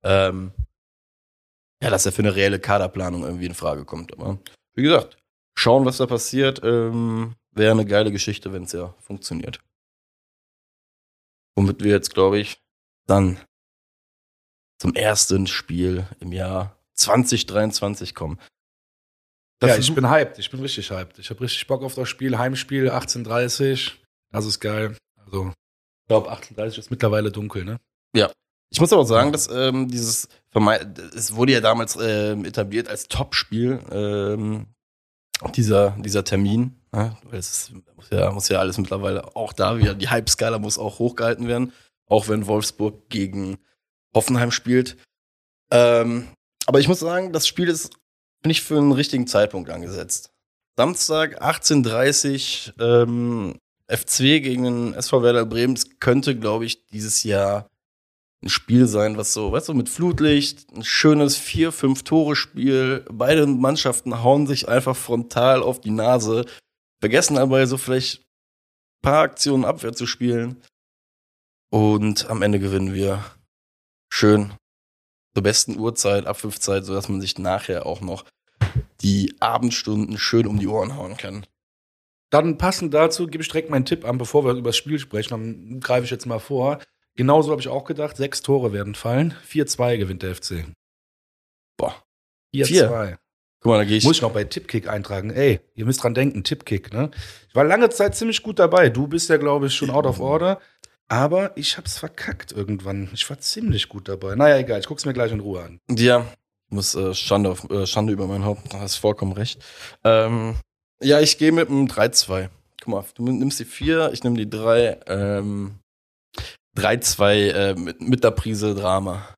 [0.04, 0.52] ähm,
[1.82, 4.12] ja, dass er für eine reelle Kaderplanung irgendwie in Frage kommt.
[4.12, 4.38] Aber
[4.74, 5.18] wie gesagt,
[5.56, 6.62] schauen, was da passiert.
[6.64, 9.60] Ähm, Wäre eine geile Geschichte, wenn es ja funktioniert.
[11.56, 12.60] Womit wir jetzt, glaube ich,
[13.06, 13.40] dann
[14.78, 18.38] zum ersten Spiel im Jahr 2023 kommen.
[19.58, 20.38] Das ja, ich bin hyped.
[20.38, 21.18] Ich bin richtig hyped.
[21.18, 22.36] Ich habe richtig Bock auf das Spiel.
[22.36, 23.92] Heimspiel 18.30
[24.30, 24.96] Das ist geil.
[25.24, 27.80] Also, ich glaube, 18.30 ist mittlerweile dunkel, ne?
[28.14, 28.30] Ja.
[28.70, 30.28] Ich muss aber auch sagen, dass ähm, dieses,
[31.14, 34.66] es wurde ja damals ähm, etabliert als Topspiel, ähm,
[35.54, 36.76] dieser, dieser Termin.
[36.92, 40.78] Ja, weil es muss ja, muss ja alles mittlerweile auch da wieder, die Hype-Skala muss
[40.78, 41.72] auch hochgehalten werden,
[42.06, 43.58] auch wenn Wolfsburg gegen
[44.16, 44.96] Hoffenheim spielt.
[45.70, 46.26] Ähm,
[46.66, 47.90] aber ich muss sagen, das Spiel ist
[48.44, 50.30] nicht für einen richtigen Zeitpunkt angesetzt.
[50.76, 55.78] Samstag 18.30 ähm, FC gegen den SV Werder Bremen.
[56.00, 57.68] Könnte, glaube ich, dieses Jahr
[58.42, 63.04] ein Spiel sein, was so, weißt du, mit Flutlicht, ein schönes 4-5-Tore-Spiel.
[63.10, 66.44] Beide Mannschaften hauen sich einfach frontal auf die Nase,
[67.00, 70.62] vergessen dabei so vielleicht ein paar Aktionen Abwehr zu spielen.
[71.70, 73.24] Und am Ende gewinnen wir
[74.12, 74.54] schön
[75.34, 78.24] zur besten Uhrzeit, Abpfiffzeit, sodass man sich nachher auch noch
[79.02, 81.46] die Abendstunden schön um die Ohren hauen kann.
[82.30, 85.30] Dann passend dazu gebe ich direkt meinen Tipp an, bevor wir über das Spiel sprechen.
[85.30, 86.80] Dann greife ich jetzt mal vor.
[87.14, 88.16] Genauso habe ich auch gedacht.
[88.16, 89.34] Sechs Tore werden fallen.
[89.48, 90.66] 4-2 gewinnt der FC.
[91.76, 92.02] Boah.
[92.54, 93.16] 4-2.
[93.60, 94.04] Guck mal, da gehe ich.
[94.04, 95.30] Muss ich noch bei Tippkick eintragen.
[95.30, 97.10] Ey, ihr müsst dran denken, Tippkick, ne?
[97.48, 98.90] Ich war lange Zeit ziemlich gut dabei.
[98.90, 100.60] Du bist ja, glaube ich, schon out of order.
[101.08, 103.08] Aber ich hab's verkackt irgendwann.
[103.12, 104.34] Ich war ziemlich gut dabei.
[104.34, 105.80] Naja, egal, ich guck's mir gleich in Ruhe an.
[105.88, 106.26] Ja,
[106.68, 108.72] muss äh, Schande, auf, äh, Schande über mein Haupt.
[108.72, 109.64] Du hast vollkommen recht.
[110.02, 110.56] Ähm,
[111.00, 112.48] ja, ich gehe mit einem 3-2.
[112.80, 115.00] Guck mal, du nimmst die 4, ich nehme die 3.
[115.06, 115.78] Ähm,
[116.76, 119.32] 3-2 äh, mit, mit der Prise Drama.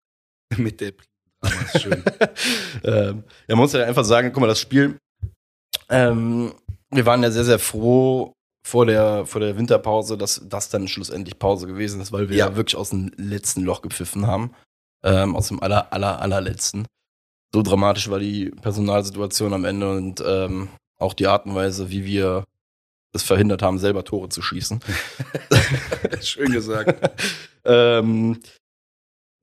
[0.56, 1.08] mit der Prise
[1.42, 2.02] Drama, ist schön.
[2.84, 4.98] ähm, ja, man muss ja einfach sagen, guck mal, das Spiel,
[5.90, 6.54] ähm,
[6.90, 8.32] wir waren ja sehr, sehr froh
[8.68, 12.48] vor der, vor der Winterpause, dass das dann schlussendlich Pause gewesen ist, weil wir ja,
[12.48, 14.52] ja wirklich aus dem letzten Loch gepfiffen haben.
[15.02, 16.86] Ähm, aus dem aller, aller, allerletzten.
[17.54, 22.04] So dramatisch war die Personalsituation am Ende und ähm, auch die Art und Weise, wie
[22.04, 22.44] wir
[23.14, 24.80] es verhindert haben, selber Tore zu schießen.
[26.20, 27.10] Schön gesagt.
[27.64, 28.40] ähm,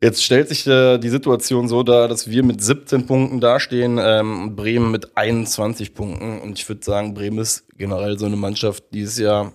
[0.01, 4.55] jetzt stellt sich äh, die Situation so dar, dass wir mit 17 Punkten dastehen, ähm,
[4.55, 6.41] Bremen mit 21 Punkten.
[6.41, 9.53] Und ich würde sagen, Bremen ist generell so eine Mannschaft dieses Jahr,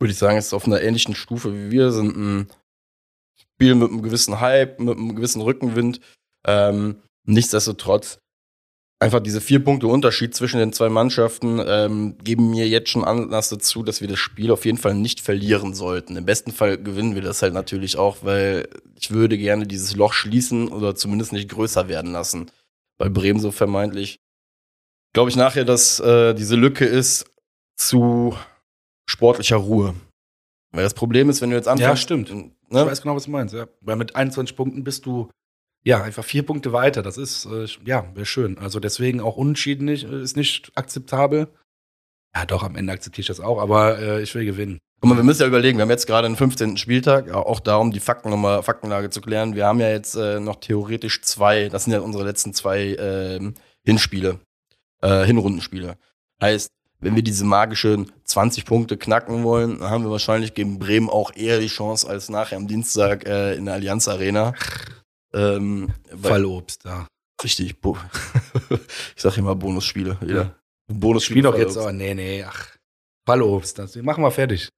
[0.00, 2.48] würde ich sagen, ist auf einer ähnlichen Stufe wie wir, sind ein
[3.38, 6.00] Spiel mit einem gewissen Hype, mit einem gewissen Rückenwind.
[6.44, 8.18] Ähm, nichtsdestotrotz
[9.02, 13.48] einfach diese vier Punkte Unterschied zwischen den zwei Mannschaften ähm, geben mir jetzt schon Anlass
[13.48, 16.16] dazu, dass wir das Spiel auf jeden Fall nicht verlieren sollten.
[16.16, 20.12] Im besten Fall gewinnen wir das halt natürlich auch, weil ich würde gerne dieses Loch
[20.12, 22.50] schließen oder zumindest nicht größer werden lassen.
[22.96, 24.20] Bei Bremen so vermeintlich.
[25.12, 27.26] Glaube ich nachher, dass äh, diese Lücke ist
[27.76, 28.36] zu
[29.06, 29.94] sportlicher Ruhe.
[30.70, 31.88] Weil das Problem ist, wenn du jetzt anfängst.
[31.88, 32.32] Ja, stimmt.
[32.32, 32.52] Ne?
[32.70, 33.66] Ich weiß genau, was du meinst, ja.
[33.80, 35.28] Weil mit 21 Punkten bist du
[35.84, 37.02] ja, einfach vier Punkte weiter.
[37.02, 38.58] Das ist, äh, ja, wäre schön.
[38.58, 41.48] Also deswegen auch unentschieden nicht, äh, ist nicht akzeptabel.
[42.34, 44.78] Ja, doch, am Ende akzeptiere ich das auch, aber äh, ich will gewinnen.
[45.00, 46.76] Guck mal, wir müssen ja überlegen, wir haben jetzt gerade den 15.
[46.76, 49.56] Spieltag, auch darum, die Fakten nochmal, Faktenlage zu klären.
[49.56, 53.52] Wir haben ja jetzt äh, noch theoretisch zwei, das sind ja unsere letzten zwei äh,
[53.84, 54.38] Hinspiele,
[55.02, 55.96] äh, Hinrundenspiele.
[56.40, 61.10] Heißt, wenn wir diese magischen 20 Punkte knacken wollen, dann haben wir wahrscheinlich gegen Bremen
[61.10, 64.54] auch eher die Chance als nachher am Dienstag äh, in der Allianz Arena.
[65.34, 67.06] Ähm, Fallobst, ja.
[67.42, 67.76] Richtig.
[69.16, 70.18] Ich sag immer Bonusspiele.
[70.26, 70.54] Ja.
[70.88, 71.40] Bonusspiele.
[71.40, 72.68] Spiel doch jetzt aber, nee, nee, ach.
[73.26, 74.68] Fallobst, das machen wir fertig.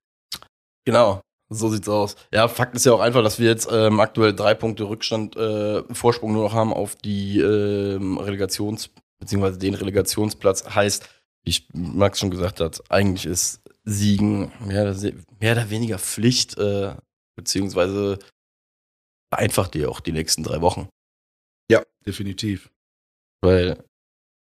[0.84, 1.20] Genau.
[1.50, 2.16] So sieht's aus.
[2.32, 5.82] Ja, Fakt ist ja auch einfach, dass wir jetzt ähm, aktuell drei Punkte Rückstand, äh,
[5.94, 10.74] Vorsprung nur noch haben auf die ähm, Relegations- beziehungsweise den Relegationsplatz.
[10.74, 11.08] Heißt,
[11.44, 14.94] wie Max schon gesagt hat, eigentlich ist Siegen mehr,
[15.40, 16.94] mehr oder weniger Pflicht, äh,
[17.36, 18.18] beziehungsweise
[19.34, 20.88] vereinfacht dir auch die nächsten drei Wochen.
[21.68, 22.70] Ja, definitiv.
[23.42, 23.82] Weil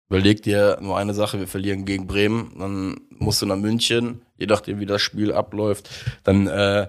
[0.09, 4.47] überleg dir nur eine Sache, wir verlieren gegen Bremen, dann musst du nach München, je
[4.47, 5.91] nachdem wie das Spiel abläuft,
[6.25, 6.89] dann äh,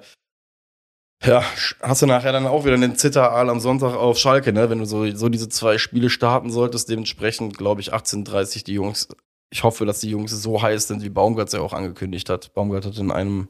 [1.21, 1.43] ja,
[1.81, 4.69] hast du nachher dann auch wieder den Zitteraal am Sonntag auf Schalke, ne?
[4.69, 9.09] Wenn du so, so diese zwei Spiele starten solltest, dementsprechend glaube ich 18:30 die Jungs.
[9.51, 12.53] Ich hoffe, dass die Jungs so heiß sind, wie Baumgart es ja auch angekündigt hat.
[12.53, 13.49] Baumgart hat in einem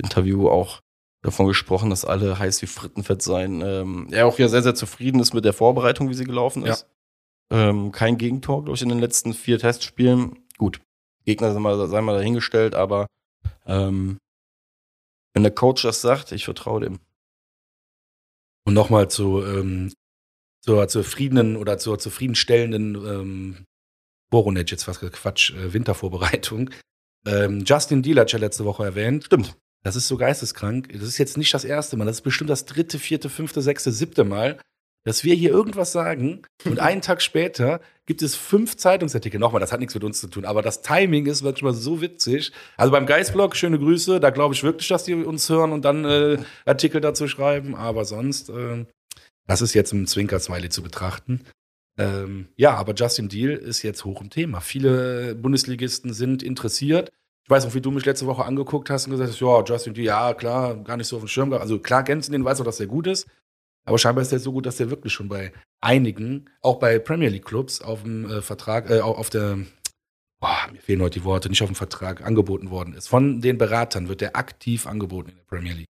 [0.00, 0.80] Interview auch
[1.22, 3.60] davon gesprochen, dass alle heiß wie Frittenfett seien.
[3.60, 6.86] Ähm, er auch ja sehr, sehr zufrieden ist mit der Vorbereitung, wie sie gelaufen ist.
[7.50, 7.70] Ja.
[7.70, 10.38] Ähm, kein Gegentor, glaube ich, in den letzten vier Testspielen.
[10.58, 10.80] Gut,
[11.24, 13.06] Gegner sei mal, sei mal dahingestellt, aber
[13.66, 14.18] ähm,
[15.34, 16.98] wenn der Coach das sagt, ich vertraue dem.
[18.64, 19.92] Und nochmal zu, ähm,
[20.60, 23.64] zur zufriedenen oder zur zufriedenstellenden ähm,
[24.30, 26.70] Boronec, jetzt fast Quatsch, äh, Wintervorbereitung.
[27.26, 29.24] Ähm, Justin Deal hat ja letzte Woche erwähnt.
[29.24, 29.56] Stimmt.
[29.84, 30.90] Das ist so geisteskrank.
[30.92, 32.04] Das ist jetzt nicht das erste Mal.
[32.04, 34.58] Das ist bestimmt das dritte, vierte, fünfte, sechste, siebte Mal,
[35.04, 39.38] dass wir hier irgendwas sagen und einen Tag später gibt es fünf Zeitungsartikel.
[39.38, 42.52] Nochmal, das hat nichts mit uns zu tun, aber das Timing ist manchmal so witzig.
[42.76, 46.04] Also beim Geistblog, schöne Grüße, da glaube ich wirklich, dass die uns hören und dann
[46.04, 48.84] äh, Artikel dazu schreiben, aber sonst, äh,
[49.46, 51.42] das ist jetzt im Zwinker-Smiley zu betrachten.
[51.98, 54.60] Ähm, ja, aber Justin Deal ist jetzt hoch im Thema.
[54.60, 57.10] Viele Bundesligisten sind interessiert.
[57.48, 59.94] Ich weiß noch, wie du mich letzte Woche angeguckt hast und gesagt hast, ja, Justin
[59.94, 61.50] ja, klar, gar nicht so auf dem Schirm.
[61.54, 63.26] Also klar du den, weißt auch, dass der gut ist.
[63.86, 67.30] Aber scheinbar ist der so gut, dass der wirklich schon bei einigen, auch bei Premier
[67.30, 69.60] League Clubs, auf dem äh, Vertrag, äh, auf der,
[70.40, 73.08] boah, mir fehlen heute die Worte, nicht auf dem Vertrag angeboten worden ist.
[73.08, 75.88] Von den Beratern wird der aktiv angeboten in der Premier League.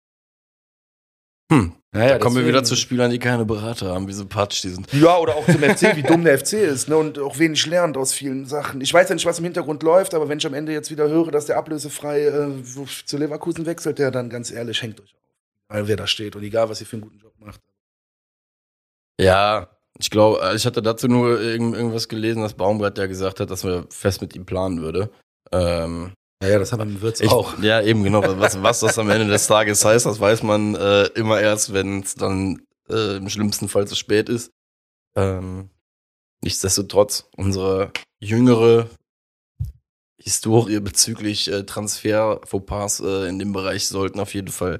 [1.50, 1.72] Hm.
[1.92, 4.92] Naja, da kommen wir wieder zu Spielern, die keine Berater haben, wie sympathisch die sind.
[4.92, 6.98] Ja, oder auch zum FC, wie dumm der FC ist, ne?
[6.98, 8.82] Und auch wenig lernt aus vielen Sachen.
[8.82, 11.08] Ich weiß ja nicht, was im Hintergrund läuft, aber wenn ich am Ende jetzt wieder
[11.08, 12.62] höre, dass der ablösefrei äh,
[13.06, 15.20] zu Leverkusen wechselt, der dann ganz ehrlich, hängt euch auf.
[15.70, 17.60] Egal, wer da steht und egal, was ihr für einen guten Job macht.
[19.18, 23.50] Ja, ich glaube, ich hatte dazu nur irgend, irgendwas gelesen, dass Baumgart ja gesagt hat,
[23.50, 25.10] dass er fest mit ihm planen würde.
[25.50, 27.58] Ähm, Ja, ja, das hat man im Wirtz ich, auch.
[27.60, 28.22] Ja, eben, genau.
[28.38, 32.00] Was, was das am Ende des Tages heißt, das weiß man äh, immer erst, wenn
[32.00, 34.52] es dann äh, im schlimmsten Fall zu spät ist.
[35.16, 35.70] Ähm,
[36.42, 38.88] nichtsdestotrotz, unsere jüngere
[40.20, 44.78] Historie bezüglich äh, Transfer-Fauxpas äh, in dem Bereich sollten auf jeden Fall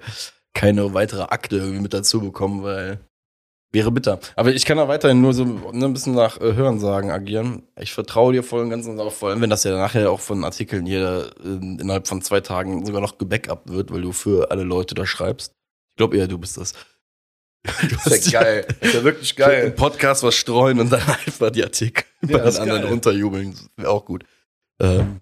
[0.55, 3.01] keine weitere Akte irgendwie mit dazu bekommen, weil
[3.73, 4.19] wäre bitter.
[4.37, 7.63] Aber ich kann da weiterhin nur so ne, ein bisschen nach äh, Hörensagen agieren.
[7.79, 10.21] Ich vertraue dir voll und ganz und auch vor allem, wenn das ja nachher auch
[10.21, 14.51] von Artikeln hier äh, innerhalb von zwei Tagen sogar noch gebackupt wird, weil du für
[14.51, 15.53] alle Leute da schreibst.
[15.91, 16.73] Ich glaube eher, du bist das.
[17.91, 18.67] Das ist ja geil.
[18.81, 19.67] Das ist ja wirklich geil.
[19.67, 22.91] Im Podcast was streuen und dann einfach die Artikel bei das den anderen geil.
[22.91, 23.51] runterjubeln.
[23.51, 24.25] Das wäre auch gut.
[24.81, 25.21] Ähm,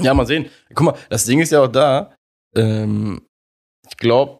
[0.00, 0.48] ja, mal sehen.
[0.72, 2.14] Guck mal, das Ding ist ja auch da.
[2.54, 3.22] Ähm,
[3.88, 4.37] ich glaube,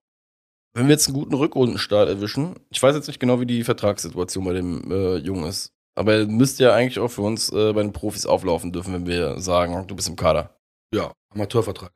[0.79, 4.45] wenn wir jetzt einen guten Rückrundenstart erwischen, ich weiß jetzt nicht genau, wie die Vertragssituation
[4.45, 7.83] bei dem äh, Jungen ist, aber er müsste ja eigentlich auch für uns äh, bei
[7.83, 10.57] den Profis auflaufen dürfen, wenn wir sagen, du bist im Kader.
[10.95, 11.91] Ja, Amateurvertrag.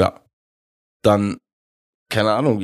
[0.00, 0.20] Ja.
[1.02, 1.36] Dann,
[2.08, 2.62] keine Ahnung.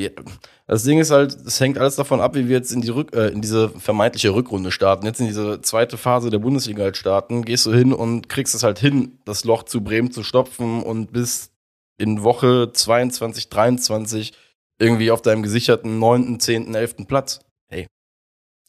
[0.67, 3.15] Das Ding ist halt, es hängt alles davon ab, wie wir jetzt in, die Rück,
[3.15, 5.05] äh, in diese vermeintliche Rückrunde starten.
[5.05, 8.63] Jetzt in diese zweite Phase der Bundesliga halt starten, gehst du hin und kriegst es
[8.63, 11.51] halt hin, das Loch zu Bremen zu stopfen und bis
[11.99, 14.33] in Woche 22, 23
[14.81, 17.07] irgendwie auf deinem gesicherten 9., 10., 11.
[17.07, 17.41] Platz.
[17.69, 17.87] Hey.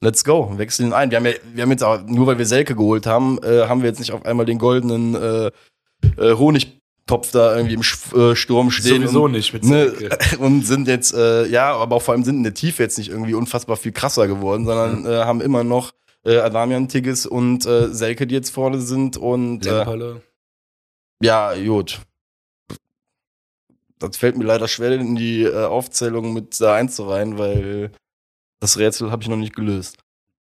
[0.02, 1.10] Let's go, wechseln ihn ein.
[1.10, 3.82] Wir haben ja, wir haben jetzt auch, nur weil wir Selke geholt haben, äh, haben
[3.82, 5.52] wir jetzt nicht auf einmal den goldenen äh,
[6.18, 9.02] äh, Honigtopf da irgendwie im Sch äh, Sturm stehen.
[9.02, 9.94] Sowieso und, nicht mit ne,
[10.40, 13.10] und sind jetzt, äh, ja, aber auch vor allem sind in der Tiefe jetzt nicht
[13.10, 15.94] irgendwie unfassbar viel krasser geworden, sondern äh, haben immer noch
[16.24, 20.22] Adamian Tigges und Selke, die jetzt vorne sind und Lemperle.
[21.20, 22.00] ja, gut.
[24.02, 27.92] Das fällt mir leider schwer in die äh, Aufzählung mit da einzureihen, weil
[28.60, 29.98] das Rätsel habe ich noch nicht gelöst.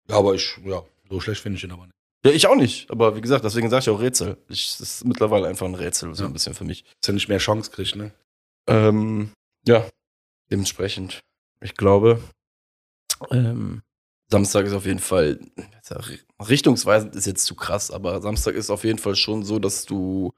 [0.07, 1.93] Ja, aber ich, ja, so schlecht finde ich ihn aber nicht.
[2.25, 2.89] Ja, ich auch nicht.
[2.91, 4.37] Aber wie gesagt, deswegen sage ich auch Rätsel.
[4.49, 6.29] Ich, das ist mittlerweile einfach ein Rätsel, so Ja.
[6.29, 6.83] ein bisschen für mich.
[7.01, 8.11] Dass er nicht mehr Chance kriegt, ne?
[8.67, 9.31] Ähm,
[9.65, 9.87] ja,
[10.51, 11.19] dementsprechend.
[11.61, 12.21] Ich glaube,
[13.31, 13.81] ähm,
[14.29, 15.39] Samstag ist auf jeden Fall,
[16.39, 20.31] richtungsweisend ist jetzt zu krass, aber Samstag ist auf jeden Fall schon so, dass du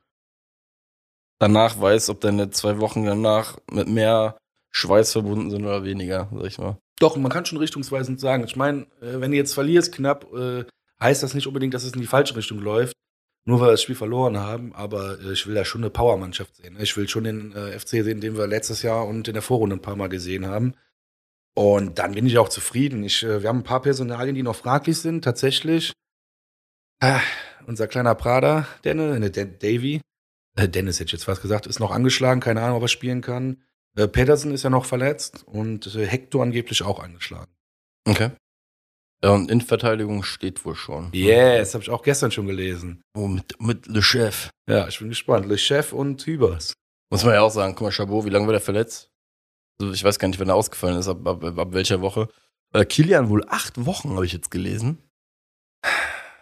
[1.41, 4.37] danach weißt, ob deine zwei Wochen danach mit mehr
[4.69, 6.77] Schweiß verbunden sind oder weniger, sag ich mal.
[6.99, 8.43] Doch, man kann schon richtungsweisend sagen.
[8.43, 10.65] Ich meine, äh, wenn du jetzt verlierst knapp, äh,
[11.01, 12.93] heißt das nicht unbedingt, dass es in die falsche Richtung läuft.
[13.43, 16.55] Nur weil wir das Spiel verloren haben, aber äh, ich will da schon eine Powermannschaft
[16.57, 16.75] sehen.
[16.75, 16.83] ne?
[16.83, 19.81] Ich will schon den FC sehen, den wir letztes Jahr und in der Vorrunde ein
[19.81, 20.75] paar Mal gesehen haben.
[21.55, 23.03] Und dann bin ich auch zufrieden.
[23.03, 25.91] Ich, wir haben ein paar Personalien, die noch fraglich sind, tatsächlich.
[27.01, 27.19] Ah,
[27.65, 30.01] unser kleiner Prada, Dennis, ne, Davy,
[30.55, 33.21] äh, Dennis hätte ich jetzt fast gesagt, ist noch angeschlagen, keine Ahnung, ob er spielen
[33.21, 33.61] kann.
[33.95, 37.51] Äh, Pedersen ist ja noch verletzt und äh, Hector angeblich auch angeschlagen.
[38.07, 38.31] Okay.
[39.23, 41.09] Ja, und Innenverteidigung steht wohl schon.
[41.13, 43.03] Yes, habe ich auch gestern schon gelesen.
[43.15, 44.49] Oh, mit, mit Le Chef.
[44.67, 45.45] Ja, ich bin gespannt.
[45.45, 46.73] Le Chef und Hübers.
[47.11, 49.11] Muss man ja auch sagen, guck mal, Chabot, wie lange war der verletzt?
[49.79, 52.29] Also ich weiß gar nicht, wann er ausgefallen ist, ab, ab, ab welcher Woche.
[52.73, 54.97] Äh, Kilian wohl acht Wochen, habe ich jetzt gelesen.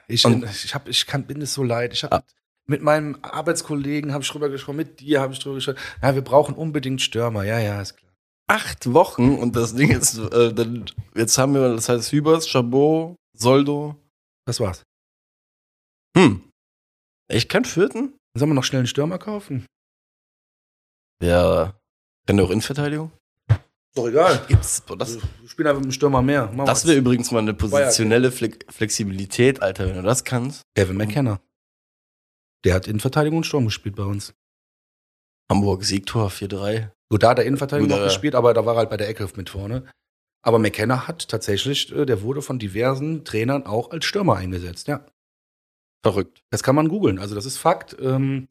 [0.08, 1.94] Ich, Und- ich, hab, ich kann, bin es so leid.
[1.94, 2.24] Ich hab, Ah.
[2.70, 5.80] Mit meinem Arbeitskollegen habe ich drüber gesprochen, mit dir habe ich drüber gesprochen.
[6.04, 7.44] Ja, wir brauchen unbedingt Stürmer.
[7.44, 8.12] Ja, ja, ist klar.
[8.48, 13.16] Acht Wochen und das Ding ist, äh, dann, jetzt haben wir, das heißt Hübers, Chabot,
[13.36, 13.96] Soldo.
[14.46, 14.84] Das war's.
[16.16, 16.44] Hm.
[17.28, 18.14] Echt kein vierten?
[18.38, 19.66] Sollen wir noch schnell einen Stürmer kaufen?
[21.24, 21.74] Ja.
[22.28, 23.12] Kann der auch Innenverteidigung?
[23.96, 24.46] Doch egal.
[24.48, 26.52] Gibt's, boah, das, Wir spielen einfach mit dem Stürmer mehr.
[26.52, 30.62] Machen das wäre übrigens mal eine positionelle Fle Flexibilität, Alter, wenn du das kannst.
[30.76, 31.40] Kevin McKenna.
[32.66, 34.34] Der hat Innenverteidigung und Sturm gespielt bei uns.
[35.50, 36.92] Hamburg Siegtor 4-3.
[37.10, 39.10] Gut, da hat er Innenverteidigung noch äh, gespielt, aber da war er halt bei der
[39.10, 39.86] Ecke mit vorne.
[40.42, 45.06] Aber McKenna hat tatsächlich, äh, der wurde von diversen Trainern auch als Stürmer eingesetzt, ja.
[46.04, 46.44] Verrückt.
[46.50, 47.98] Das kann man googeln, also das ist Fakt.
[48.00, 48.48] Ähm,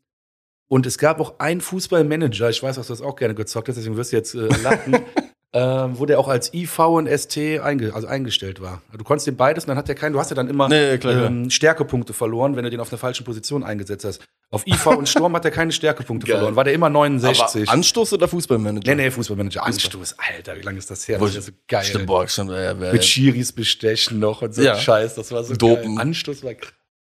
[0.71, 3.77] und es gab auch einen Fußballmanager, ich weiß, dass du das auch gerne gezockt hast,
[3.77, 4.99] deswegen wirst du jetzt äh, lachen,
[5.55, 8.83] ähm, wo der auch als IV und ST einge also eingestellt war.
[8.97, 10.99] Du konntest den beides und dann hat der keinen, du hast ja dann immer Nee,
[10.99, 14.23] klar, ähm, Stärkepunkte verloren, wenn du den auf einer falschen Position eingesetzt hast.
[14.51, 16.37] Auf IV und Sturm hat er keine Stärkepunkte Geil.
[16.37, 17.63] verloren, war der immer 69.
[17.69, 18.95] Aber Anstoß oder Fußballmanager?
[18.95, 19.63] nee, nee, Fußballmanager.
[19.65, 21.21] Anstoß, Alter, wie lange ist das her?
[21.21, 21.85] Wo- Das ist so geil.
[21.85, 22.51] Stimmt, boah, stimmt.
[22.51, 24.77] Ja, Mit Schiris bestechen noch und so Ja.
[24.79, 25.97] Scheiß, das war so Dopen.
[25.97, 26.07] geil.
[26.07, 26.53] Anstoß war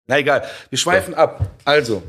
[0.07, 1.51] Na egal, wir schweifen ab.
[1.65, 2.01] Also,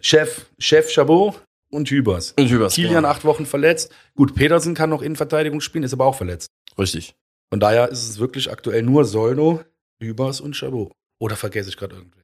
[0.00, 1.40] Chef, Chef Chabot
[1.72, 2.34] und Hübers.
[2.38, 3.08] Und Hübers, Kilian genau.
[3.08, 3.92] acht Wochen verletzt.
[4.14, 6.48] Gut, Petersen kann noch Innenverteidigung spielen, ist aber auch verletzt.
[6.78, 7.14] Richtig.
[7.50, 9.62] Von daher ist es wirklich aktuell nur Soldo,
[10.00, 10.92] Hübers und Chabot.
[11.18, 12.20] Oder vergesse ich gerade irgendwie?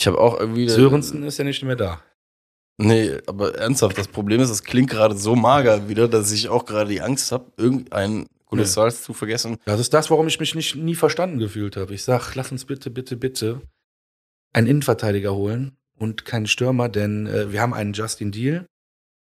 [0.00, 0.68] Ich habe auch irgendwie.
[0.68, 2.02] Sörensen ist ja nicht mehr da.
[2.76, 6.64] Nee, aber ernsthaft, das Problem ist, das klingt gerade so mager wieder, dass ich auch
[6.64, 9.58] gerade die Angst habe, irgendeinen Kolossals zu vergessen.
[9.64, 11.94] Das ist das, warum ich mich nicht, nie verstanden gefühlt habe.
[11.94, 13.60] Ich sag, lass uns bitte, bitte, bitte
[14.52, 18.66] einen Innenverteidiger holen und keinen Stürmer, denn äh, wir haben einen Justin Deal,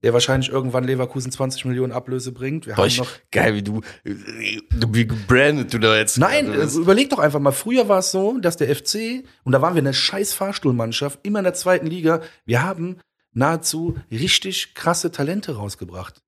[0.04, 2.68] der wahrscheinlich irgendwann Leverkusen 20 Millionen Ablöse bringt.
[2.68, 6.18] Wir Boah, haben noch geil, wie du, wie gebrandet du da jetzt.
[6.18, 7.54] Nein, äh, überleg doch einfach mal.
[7.54, 11.40] Früher war es so, dass der FC, und da waren wir eine scheiß Fahrstuhlmannschaft, immer
[11.40, 12.98] in der zweiten Liga, wir haben
[13.32, 16.22] nahezu richtig krasse Talente rausgebracht.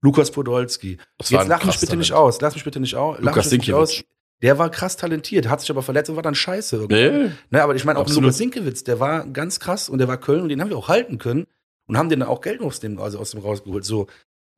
[0.00, 0.98] Lukas Podolski.
[1.18, 2.26] Das Jetzt lach mich bitte nicht Talent.
[2.26, 2.40] aus.
[2.40, 3.18] Lass mich bitte nicht aus.
[3.20, 4.02] Lukas Sinkiewicz.
[4.42, 6.86] Der war krass talentiert, hat sich aber verletzt und war dann scheiße.
[6.90, 7.30] Nee.
[7.50, 8.24] Ne, aber ich meine auch Absolut.
[8.24, 10.88] Lukas Sinkiewicz, der war ganz krass und der war Köln und den haben wir auch
[10.88, 11.46] halten können
[11.86, 13.84] und haben den dann auch Geld aus dem, also aus dem rausgeholt.
[13.84, 14.06] So.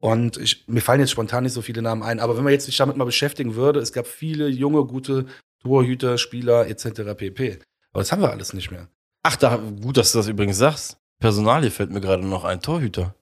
[0.01, 2.67] Und ich, mir fallen jetzt spontan nicht so viele Namen ein, aber wenn man jetzt
[2.67, 5.27] sich damit mal beschäftigen würde, es gab viele junge, gute
[5.63, 7.15] Torhüter, Spieler etc.
[7.17, 7.59] pp.
[7.93, 8.89] Aber das haben wir alles nicht mehr.
[9.23, 10.99] Ach, da, gut, dass du das übrigens sagst.
[11.19, 13.15] Personalie fällt mir gerade noch ein Torhüter.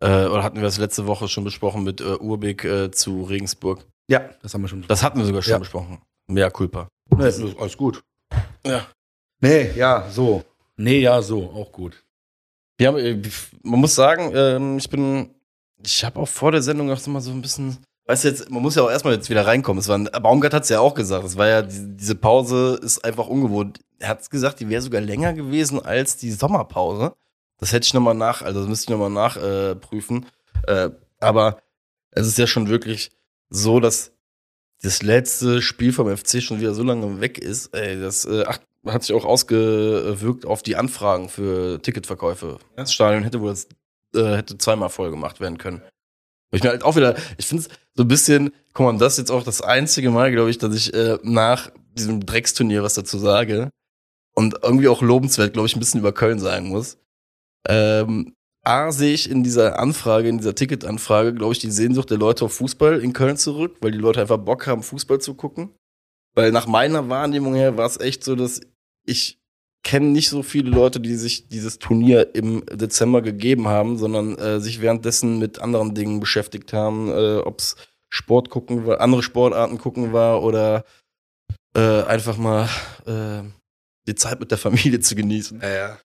[0.00, 3.86] Äh, oder hatten wir das letzte Woche schon besprochen mit äh, Urbeck äh, zu Regensburg?
[4.10, 4.84] Ja, das haben wir schon.
[4.88, 5.58] Das hatten wir sogar schon Ja.
[5.58, 6.02] besprochen.
[6.26, 6.88] Mehr Culpa.
[7.16, 7.24] nee,
[7.58, 8.02] alles gut.
[8.66, 8.86] Ja.
[9.40, 10.44] Nee, ja, so.
[10.76, 12.02] Nee, ja, so, auch gut.
[12.80, 13.20] Ja, äh,
[13.62, 15.30] man muss sagen, ähm, ich bin,
[15.84, 18.62] ich habe auch vor der Sendung noch mal so ein bisschen, weißt du jetzt, man
[18.62, 19.80] muss ja auch erstmal jetzt wieder reinkommen.
[19.80, 23.04] Es war, Baumgart hat es ja auch gesagt, es war ja, die, diese Pause ist
[23.04, 23.80] einfach ungewohnt.
[23.98, 27.14] Er hat gesagt, die wäre sogar länger gewesen als die Sommerpause.
[27.58, 30.26] Das hätte ich nochmal nach, also das müsste ich nochmal nachprüfen.
[30.66, 31.62] Äh, äh, aber
[32.10, 33.12] es ist ja schon wirklich
[33.50, 34.12] so, dass
[34.82, 37.68] das letzte Spiel vom FC schon wieder so lange weg ist.
[37.74, 42.58] Ey, das äh, ach, hat sich auch ausgewirkt auf die Anfragen für Ticketverkäufe.
[42.76, 43.68] Das Stadion hätte wohl das,
[44.14, 45.82] äh, hätte zweimal voll gemacht werden können.
[46.50, 49.18] Ich mir halt auch wieder, ich finde es so ein bisschen, guck mal, das ist
[49.18, 53.18] jetzt auch das einzige Mal, glaube ich, dass ich äh, nach diesem Drecksturnier was dazu
[53.18, 53.70] sage
[54.34, 56.98] und irgendwie auch lobenswert, glaube ich, ein bisschen über Köln sagen muss.
[57.68, 62.18] Ähm, A sehe ich in dieser Anfrage, in dieser Ticketanfrage, glaube ich, die Sehnsucht der
[62.18, 65.74] Leute auf Fußball in Köln zurück, weil die Leute einfach Bock haben, Fußball zu gucken.
[66.34, 68.60] Weil nach meiner Wahrnehmung her war es echt so, dass
[69.04, 69.38] ich
[69.82, 74.60] kenne nicht so viele Leute, die sich dieses Turnier im Dezember gegeben haben, sondern äh,
[74.60, 77.76] sich währenddessen mit anderen Dingen beschäftigt haben, äh, ob es
[78.08, 80.84] Sport gucken war, andere Sportarten gucken war oder
[81.74, 82.68] äh, einfach mal
[83.06, 83.42] äh,
[84.06, 85.60] die Zeit mit der Familie zu genießen.
[85.60, 85.98] Ja, ja.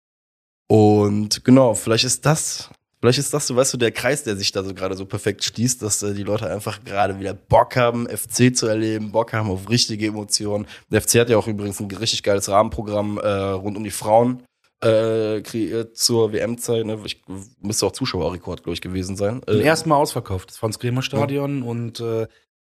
[0.70, 4.52] Und genau, vielleicht ist das, vielleicht ist das so, weißt du, der Kreis, der sich
[4.52, 8.08] da so gerade so perfekt schließt, dass äh, die Leute einfach gerade wieder Bock haben,
[8.08, 10.68] FC zu erleben, Bock haben auf richtige Emotionen.
[10.90, 14.44] Der FC hat ja auch übrigens ein richtig geiles Rahmenprogramm äh, rund um die Frauen
[14.82, 16.86] äh, kreiert zur WM-Zeit.
[16.86, 17.00] Ne?
[17.06, 17.24] Ich
[17.62, 19.42] müsste auch Zuschauerrekord, glaube ich, gewesen sein.
[19.48, 22.28] Zum Äh, ersten Mal ausverkauft, das Franz Kremer Stadion und äh,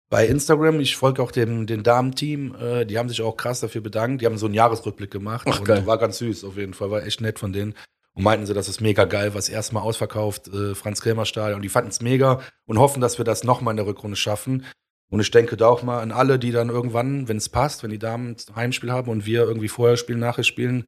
[0.09, 3.81] bei Instagram, ich folge auch dem, dem Damen-Team, äh, die haben sich auch krass dafür
[3.81, 4.23] bedankt.
[4.23, 5.87] Die haben so einen Jahresrückblick gemacht Ach, und geil.
[5.87, 7.75] war ganz süß auf jeden Fall, war echt nett von denen.
[8.15, 11.57] Und meinten sie, das ist mega geil, was erstmal ausverkauft, äh, Franz Kremer Stadion.
[11.57, 14.67] Und die fanden es mega und hoffen, dass wir das nochmal in der Rückrunde schaffen.
[15.11, 17.91] Und ich denke da auch mal an alle, die dann irgendwann, wenn es passt, wenn
[17.91, 20.85] die Damen ein Heimspiel haben und wir irgendwie vorher spielen, nachher spielen,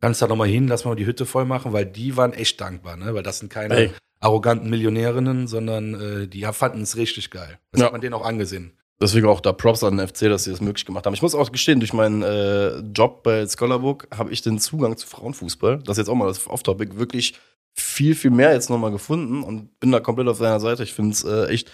[0.00, 2.96] kannst da nochmal hin, lass mal die Hütte voll machen, weil die waren echt dankbar,
[2.96, 3.14] ne?
[3.14, 3.90] Weil das sind keine Ey.
[4.20, 7.58] arroganten Millionärinnen, sondern äh, die fanden es richtig geil.
[7.72, 7.86] Das Ja.
[7.86, 8.72] hat man denen auch angesehen.
[9.02, 11.14] Deswegen auch da Props an den FC, dass sie das möglich gemacht haben.
[11.14, 15.06] Ich muss auch gestehen, durch meinen äh, Job bei Scholarbook habe ich den Zugang zu
[15.06, 17.34] Frauenfußball, das ist jetzt auch mal das Off-Topic, wirklich
[17.74, 20.82] viel, viel mehr jetzt nochmal gefunden und bin da komplett auf seiner Seite.
[20.82, 21.70] Ich finde es äh, echt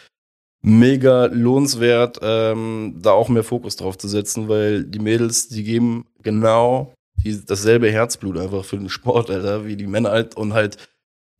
[0.62, 6.06] mega lohnenswert, ähm, da auch mehr Fokus drauf zu setzen, weil die Mädels, die geben
[6.22, 10.76] genau die, dasselbe Herzblut einfach für den Sport, Alter, wie die Männer halt und halt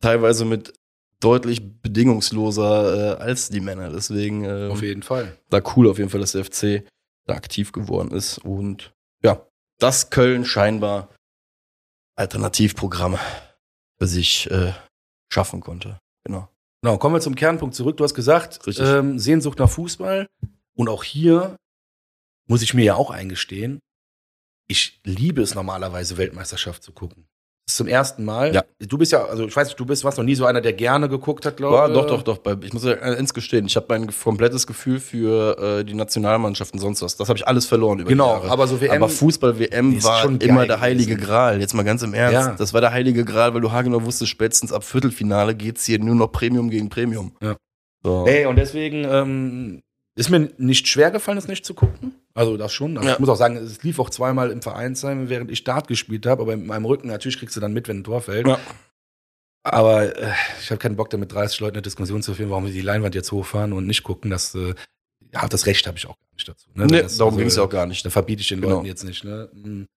[0.01, 0.73] teilweise mit
[1.19, 3.89] deutlich bedingungsloser äh, als die Männer.
[3.89, 5.37] Deswegen ähm, Auf jeden Fall.
[5.49, 6.87] da cool auf jeden Fall, dass der FC
[7.25, 8.37] da aktiv geworden ist.
[8.39, 8.93] Und
[9.23, 9.45] ja,
[9.79, 11.09] dass Köln scheinbar
[12.15, 13.19] Alternativprogramme
[13.99, 14.73] für sich äh,
[15.31, 15.99] schaffen konnte.
[16.23, 16.49] Genau.
[16.81, 17.97] Genau, kommen wir zum Kernpunkt zurück.
[17.97, 20.27] Du hast gesagt, ähm, Sehnsucht nach Fußball.
[20.75, 21.57] Und auch hier
[22.47, 23.79] muss ich mir ja auch eingestehen,
[24.67, 27.27] ich liebe es normalerweise, Weltmeisterschaft zu gucken.
[27.69, 28.55] Zum ersten Mal.
[28.55, 28.63] Ja.
[28.79, 30.71] Du bist ja, also ich weiß nicht, du bist was noch nie so einer, der
[30.71, 31.93] gerne geguckt hat, glaube Ja, ich.
[31.93, 32.37] doch, doch, doch.
[32.37, 36.79] Bei- Ich muss ja eins gestehen, ich habe mein komplettes Gefühl für äh, die Nationalmannschaften
[36.79, 37.17] sonst was.
[37.17, 38.51] Das habe ich alles verloren über Genau, die Jahre.
[38.51, 38.91] aber so WM.
[39.03, 41.17] aber Fußball-WM war schon immer der heilige.
[41.17, 41.59] Gral.
[41.59, 42.33] Jetzt mal ganz im Ernst.
[42.49, 42.55] Ja.
[42.57, 46.15] Das war der heilige Gral, weil du haargenau wusstest, spätestens ab Viertelfinale geht's hier nur
[46.15, 47.33] noch Premium gegen Premium.
[47.41, 47.57] Ja.
[48.01, 48.25] So.
[48.27, 49.81] Ey, und deswegen ähm,
[50.17, 52.15] ist mir nicht schwer gefallen, das nicht zu gucken.
[52.33, 52.97] Also das schon.
[52.97, 53.13] Also Ja.
[53.15, 56.41] Ich muss auch sagen, es lief auch zweimal im Vereinsheim, während ich Dart gespielt habe,
[56.41, 58.47] aber mit meinem Rücken, natürlich kriegst du dann mit, wenn ein Tor fällt.
[58.47, 58.59] Ja.
[59.63, 62.65] Aber äh, ich habe keinen Bock, da mit 30 Leuten eine Diskussion zu führen, warum
[62.65, 64.31] wir die Leinwand jetzt hochfahren und nicht gucken.
[64.31, 64.73] Das, äh,
[65.33, 66.69] ja, das Recht habe ich auch gar nicht dazu.
[66.73, 66.87] Ne?
[66.87, 68.05] Nee, das, darum also, ging's ja auch gar nicht.
[68.05, 68.75] Da verbiete ich den Genau.
[68.75, 69.23] Leuten jetzt nicht.
[69.23, 69.49] Ne?
[69.53, 69.87] Mhm.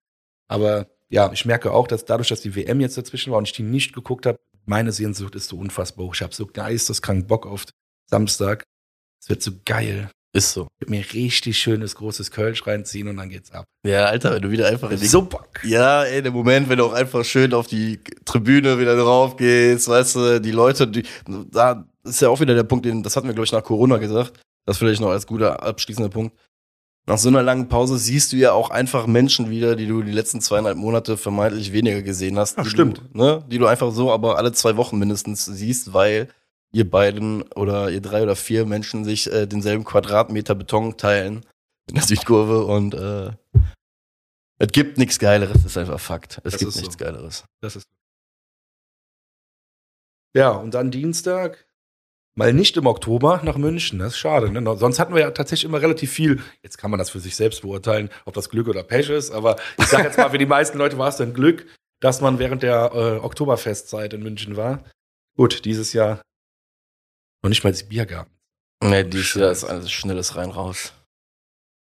[0.47, 3.53] Aber ja, ich merke auch, dass dadurch, dass die WM jetzt dazwischen war und ich
[3.53, 6.15] die nicht geguckt habe, meine Sehnsucht ist so unfassbar hoch.
[6.15, 7.65] Ich habe so geisteskrank Bock auf
[8.05, 8.63] Samstag.
[9.21, 10.09] Es wird so geil.
[10.33, 10.67] Ist so.
[10.79, 13.65] Ich mir richtig schönes großes Kölsch reinziehen und dann geht's ab.
[13.85, 15.59] Ja, Alter, wenn du wieder einfach in die So Bock.
[15.63, 19.89] Ja, ey, der Moment, wenn du auch einfach schön auf die Tribüne wieder drauf gehst,
[19.89, 21.03] weißt du, die Leute, die,
[21.51, 23.97] da ist ja auch wieder der Punkt, den, das hatten wir, glaube ich, nach Corona
[23.97, 26.33] gesagt, das vielleicht noch als guter abschließender Punkt.
[27.07, 30.11] Nach so einer langen Pause siehst du ja auch einfach Menschen wieder, die du die
[30.11, 32.57] letzten zweieinhalb Monate vermeintlich weniger gesehen hast.
[32.57, 33.01] Ach, die stimmt.
[33.11, 36.29] Du, ne, die du einfach so aber alle zwei Wochen mindestens siehst, weil
[36.71, 41.45] ihr beiden oder ihr drei oder vier Menschen sich äh, denselben Quadratmeter Beton teilen
[41.89, 43.31] in der Südkurve und äh,
[44.59, 46.37] es gibt nichts Geileres, ist einfach Fakt.
[46.43, 46.81] Es Das gibt ist so.
[46.81, 47.45] nichts Geileres.
[47.61, 47.87] Das ist.
[50.35, 51.65] Ja, und dann Dienstag.
[52.35, 54.49] Mal nicht im Oktober nach München, das ist schade.
[54.49, 54.77] Ne?
[54.77, 56.41] Sonst hatten wir ja tatsächlich immer relativ viel.
[56.63, 59.31] Jetzt kann man das für sich selbst beurteilen, ob das Glück oder Pech ist.
[59.31, 61.65] Aber ich sage jetzt mal, für die meisten Leute war es dann Glück,
[61.99, 64.85] dass man während der äh, Oktoberfestzeit in München war.
[65.35, 66.21] Gut, dieses Jahr
[67.43, 68.31] noch nicht mal das Biergarten.
[68.83, 69.71] Nee, dieses Jahr ist Scheiße.
[69.73, 70.93] alles schnelles rein raus.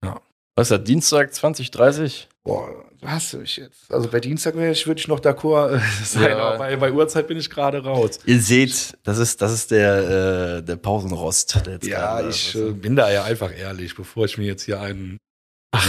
[0.04, 0.20] Ja.
[0.56, 2.28] Was ist das, Dienstag 2030?
[2.42, 3.92] Boah, hast du mich jetzt?
[3.92, 6.38] Also bei Dienstag würde ich noch d'accord äh, sein, Ja.
[6.38, 8.18] aber bei, bei Uhrzeit bin ich gerade raus.
[8.24, 11.66] Ihr seht, das ist, das ist der, äh, der Pausenrost.
[11.66, 14.62] Der jetzt Ja, gerade- ich äh, bin da ja einfach ehrlich, bevor ich mir jetzt
[14.62, 15.18] hier einen.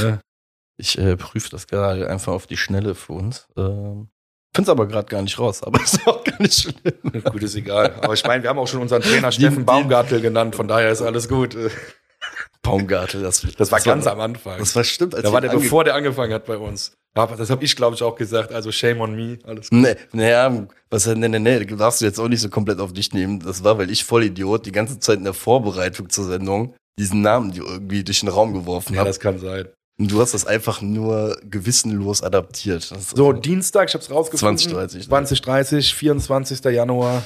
[0.01, 0.19] Ne?
[0.79, 3.47] Ich äh, prüfe das gerade einfach auf die Schnelle für uns.
[3.55, 4.09] Ähm,
[4.57, 7.23] Find's aber gerade gar nicht raus, aber ist auch gar nicht schlimm.
[7.31, 7.93] Gut, ist egal.
[8.01, 11.03] Aber ich meine, wir haben auch schon unseren Trainer Steffen Baumgartel genannt, von daher ist
[11.03, 11.55] alles gut.
[12.63, 14.57] Baumgartel, das, Das war ganz am Anfang.
[14.57, 15.13] Das war stimmt.
[15.13, 16.93] Als da war der, bevor der angefangen hat bei uns.
[17.13, 18.51] Das habe ich, glaube ich, auch gesagt.
[18.51, 19.37] Also shame on me.
[19.45, 19.79] Alles gut.
[19.79, 23.13] Nee, naja, was, nee, nee, nee, darfst du jetzt auch nicht so komplett auf dich
[23.13, 23.39] nehmen.
[23.41, 27.51] Das war, weil ich Vollidiot die ganze Zeit in der Vorbereitung zur Sendung diesen Namen
[27.51, 29.09] die irgendwie durch den Raum geworfen Ja, habe.
[29.09, 29.67] das kann sein.
[29.99, 32.91] Und du hast das einfach nur gewissenlos adaptiert.
[32.91, 34.57] Ist So, Dienstag, ich habe es rausgefunden.
[34.57, 35.07] 2030.
[35.07, 36.63] 2030, 24.
[36.65, 37.23] Januar.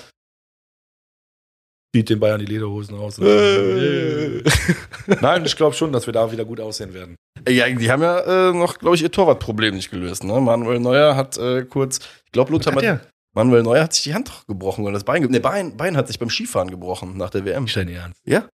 [1.93, 3.19] Zieht den Bayern die Lederhosen aus.
[3.19, 4.41] Äh.
[5.21, 7.17] Nein, ich glaube schon, dass wir da wieder gut aussehen werden.
[7.49, 10.23] Ja, die haben ja äh, noch, glaube ich, ihr Torwartproblem nicht gelöst.
[10.23, 10.39] Ne?
[10.39, 13.07] Manuel Neuer hat äh, kurz, ich glaube, Lothar Hat?
[13.35, 16.07] Manuel Neuer hat sich die Hand gebrochen oder das Bein, ge- ne, Bein, Bein hat
[16.07, 17.63] sich beim Skifahren gebrochen nach der WM.
[17.63, 18.19] Nicht dein Ernst.
[18.25, 18.47] Ja.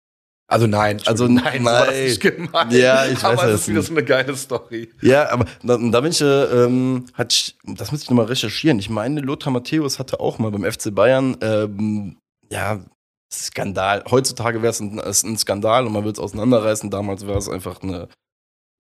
[0.48, 1.02] Also nein.
[1.06, 2.04] Also Entschuldigung, so war das nein.
[2.04, 2.74] nicht gemeint.
[2.74, 4.90] Ja, ich Aber weiß es ist wieder so eine geile Story.
[5.02, 8.78] Ja, aber da, da bin ich, äh, ähm, hat ich, das muss ich nochmal recherchieren.
[8.78, 12.18] Ich meine, Lothar Matthäus hatte auch mal beim FC Bayern, ähm,
[12.52, 12.80] ja,
[13.34, 14.04] Skandal.
[14.10, 16.92] Heutzutage wäre es ein, ein Skandal und man wird es auseinanderreißen.
[16.92, 18.08] Damals war es einfach eine,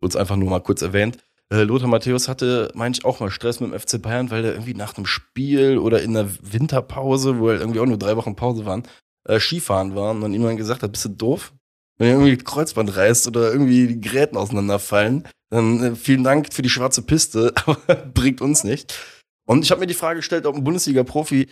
[0.02, 1.18] wurde es einfach nur mal kurz erwähnt.
[1.52, 4.54] Äh, Lothar Matthäus hatte, meine ich, auch mal Stress mit dem FC Bayern, weil er
[4.54, 8.36] irgendwie nach einem Spiel oder in der Winterpause, wo er irgendwie auch nur drei Wochen
[8.36, 8.84] Pause waren,
[9.26, 11.54] äh, Skifahren waren und dann gesagt hat, bist du doof?
[11.98, 16.62] Wenn ihr irgendwie Kreuzband reißt oder irgendwie die Gräten auseinanderfallen, dann äh, vielen Dank für
[16.62, 18.98] die schwarze Piste, aber bringt uns nicht.
[19.46, 21.48] Und ich habe mir die Frage gestellt, ob ein Bundesliga-Profi,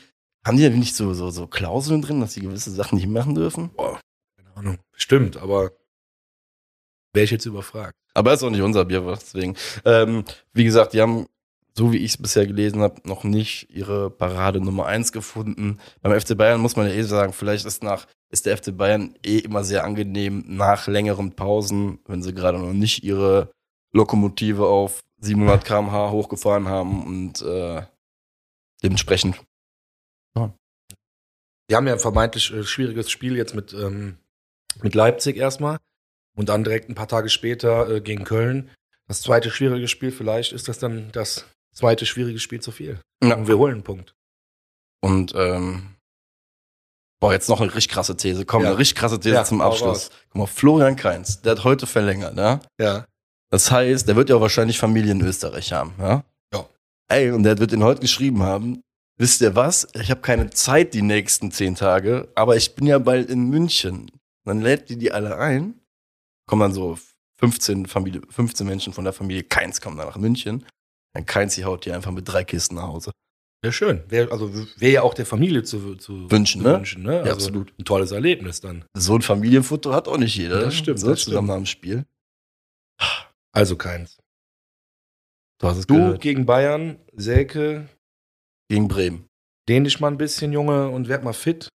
[0.46, 3.36] haben die denn nicht so, so, so Klauseln drin, dass sie gewisse Sachen nicht machen
[3.36, 3.72] dürfen?
[4.36, 4.78] Keine Ahnung.
[4.92, 5.72] Stimmt, aber
[7.14, 7.96] wäre ich jetzt überfragt.
[8.14, 9.56] Aber ist auch nicht unser Bier, deswegen.
[9.86, 11.28] Ähm, wie gesagt, die haben,
[11.76, 15.80] so wie ich es bisher gelesen habe, noch nicht ihre Parade Nummer eins gefunden.
[16.02, 19.16] Beim FC Bayern muss man ja eh sagen, vielleicht ist nach ist der FC Bayern
[19.24, 23.52] eh immer sehr angenehm nach längeren Pausen, wenn sie gerade noch nicht ihre
[23.92, 27.84] Lokomotive auf 700 km/h hochgefahren haben und äh,
[28.84, 29.40] dementsprechend.
[31.70, 34.18] Die haben ja ein vermeintlich äh, schwieriges Spiel jetzt mit, ähm,
[34.82, 35.78] mit Leipzig erstmal
[36.36, 38.70] und dann direkt ein paar Tage später äh, gegen Köln.
[39.08, 43.00] Das zweite schwierige Spiel, vielleicht ist das dann das zweite schwierige Spiel zu viel.
[43.24, 43.36] Ja.
[43.36, 44.14] Und wir holen einen Punkt.
[45.02, 45.96] Und ähm,
[47.20, 48.46] boah, jetzt noch eine richtig krasse These.
[48.46, 48.70] Komm, Ja.
[48.70, 50.10] eine richtig krasse These Ja, zum Abschluss.
[50.30, 52.60] Guck mal, Florian Kainz, der hat heute verlängert, ne?
[52.80, 53.06] Ja.
[53.50, 56.24] Das heißt, der wird ja wahrscheinlich Familie in Österreich haben, ja?
[56.54, 56.66] Ja.
[57.10, 58.82] Ey, und der wird ihn heute geschrieben haben,
[59.18, 59.88] wisst ihr was?
[59.94, 64.10] Ich habe keine Zeit die nächsten zehn Tage, aber ich bin ja bald in München.
[64.46, 65.80] Dann lädt die die alle ein,
[66.48, 66.98] kommen dann so
[67.40, 70.66] 15, Familie, 15 Menschen von der Familie, keins kommt dann nach München.
[71.14, 73.12] Dann keins, die haut die einfach mit drei Kisten nach Hause.
[73.62, 74.04] Wäre schön.
[74.10, 76.74] Wär, also wäre ja auch der Familie zu, zu Wünschen, zu ne?
[76.76, 77.14] wünschen, ne?
[77.20, 77.74] Also Ja, absolut.
[77.80, 78.84] Ein tolles Erlebnis dann.
[78.98, 80.60] So ein Familienfoto hat auch nicht jeder.
[80.60, 81.58] Das stimmt, So das zusammen stimmt.
[81.60, 82.06] am Spiel.
[83.54, 84.18] Also keins.
[85.62, 86.22] Du hast es Du gehört.
[86.22, 87.88] gegen Bayern, Selke,
[88.70, 89.28] Gegen Bremen.
[89.70, 91.70] dehn dich mal ein bisschen, Junge, und werd mal fit.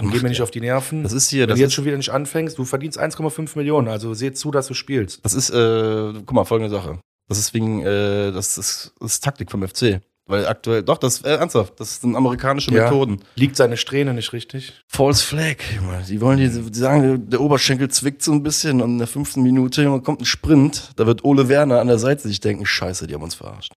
[0.00, 1.02] Und geh mir nicht auf die Nerven.
[1.02, 4.14] Das ist hier, Wenn du jetzt schon wieder nicht anfängst, du verdienst 1,5 Millionen, also
[4.14, 5.24] seh zu, dass du spielst.
[5.24, 7.00] das ist, äh, guck mal, folgende Sache.
[7.28, 10.00] Das ist wegen, äh, das ist, das ist Taktik vom FC.
[10.26, 12.84] Weil aktuell, doch, das, äh, ernsthaft, das sind amerikanische Ja.
[12.84, 13.22] Methoden.
[13.34, 14.74] Liegt seine Strähne nicht richtig?
[14.86, 16.02] False Flag, Junge.
[16.06, 19.42] Die wollen die, die sagen, der Oberschenkel zwickt so ein bisschen und in der fünften
[19.42, 20.90] Minute, Junge, kommt ein Sprint.
[20.96, 23.72] Da wird Ole Werner an der Seite sich denken, scheiße, die haben uns verarscht.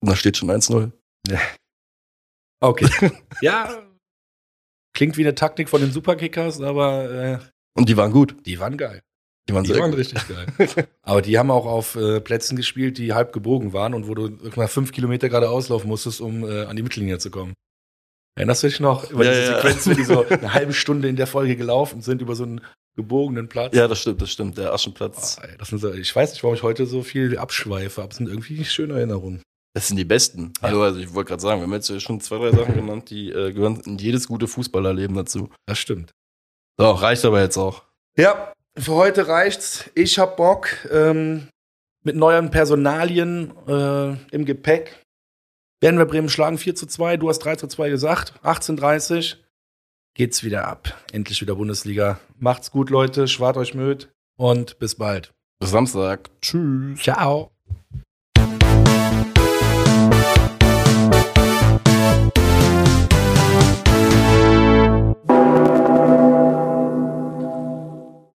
[0.00, 0.90] Und da steht schon 1-0.
[2.60, 2.88] Okay.
[3.40, 3.82] ja.
[4.94, 7.38] Klingt wie eine Taktik von den Superkickers, aber äh,
[7.76, 8.36] Und die waren gut.
[8.46, 9.02] die waren geil.
[9.48, 10.46] Die waren Die waren richtig geil.
[11.02, 14.22] Aber die haben auch auf äh, Plätzen gespielt, die halb gebogen waren und wo du
[14.22, 17.54] irgendwann fünf Kilometer gerade auslaufen musstest, um äh, an die Mittellinie zu kommen.
[18.36, 19.10] Erinnerst du dich noch?
[19.10, 19.56] Über Ja, diese ja.
[19.56, 22.62] Sequenz, wo die so eine halbe Stunde in der Folge gelaufen sind, über so einen
[22.96, 23.76] gebogenen Platz.
[23.76, 24.56] Ja, das stimmt, das stimmt.
[24.56, 25.38] Der Aschenplatz.
[25.40, 28.10] Oh, ey, das sind so, ich weiß nicht, warum ich heute so viel abschweife, aber
[28.10, 29.42] es sind irgendwie schöne Erinnerungen.
[29.74, 30.52] Das sind die besten.
[30.62, 30.68] Ja.
[30.68, 33.30] Also, also ich wollte gerade sagen, wir haben jetzt schon zwei, drei Sachen genannt, die
[33.30, 35.50] äh, gehören in jedes gute Fußballerleben dazu.
[35.66, 36.12] Das stimmt.
[36.78, 37.82] So, reicht aber jetzt auch.
[38.16, 39.90] Ja, für heute reicht's.
[39.94, 40.68] Ich hab Bock.
[40.90, 41.48] Ähm,
[42.04, 45.02] mit neuen Personalien äh, im Gepäck.
[45.80, 47.16] Werden wir Bremen schlagen 4 zu 2.
[47.16, 48.34] Du hast 3 zu 2 gesagt.
[48.42, 49.36] 18.30
[50.14, 50.94] geht's wieder ab.
[51.12, 52.20] Endlich wieder Bundesliga.
[52.38, 53.26] Macht's gut, Leute.
[53.26, 54.12] Schwart euch Möd.
[54.36, 55.32] Und bis bald.
[55.58, 56.30] Bis Samstag.
[56.40, 57.00] Tschüss.
[57.00, 57.53] Ciao.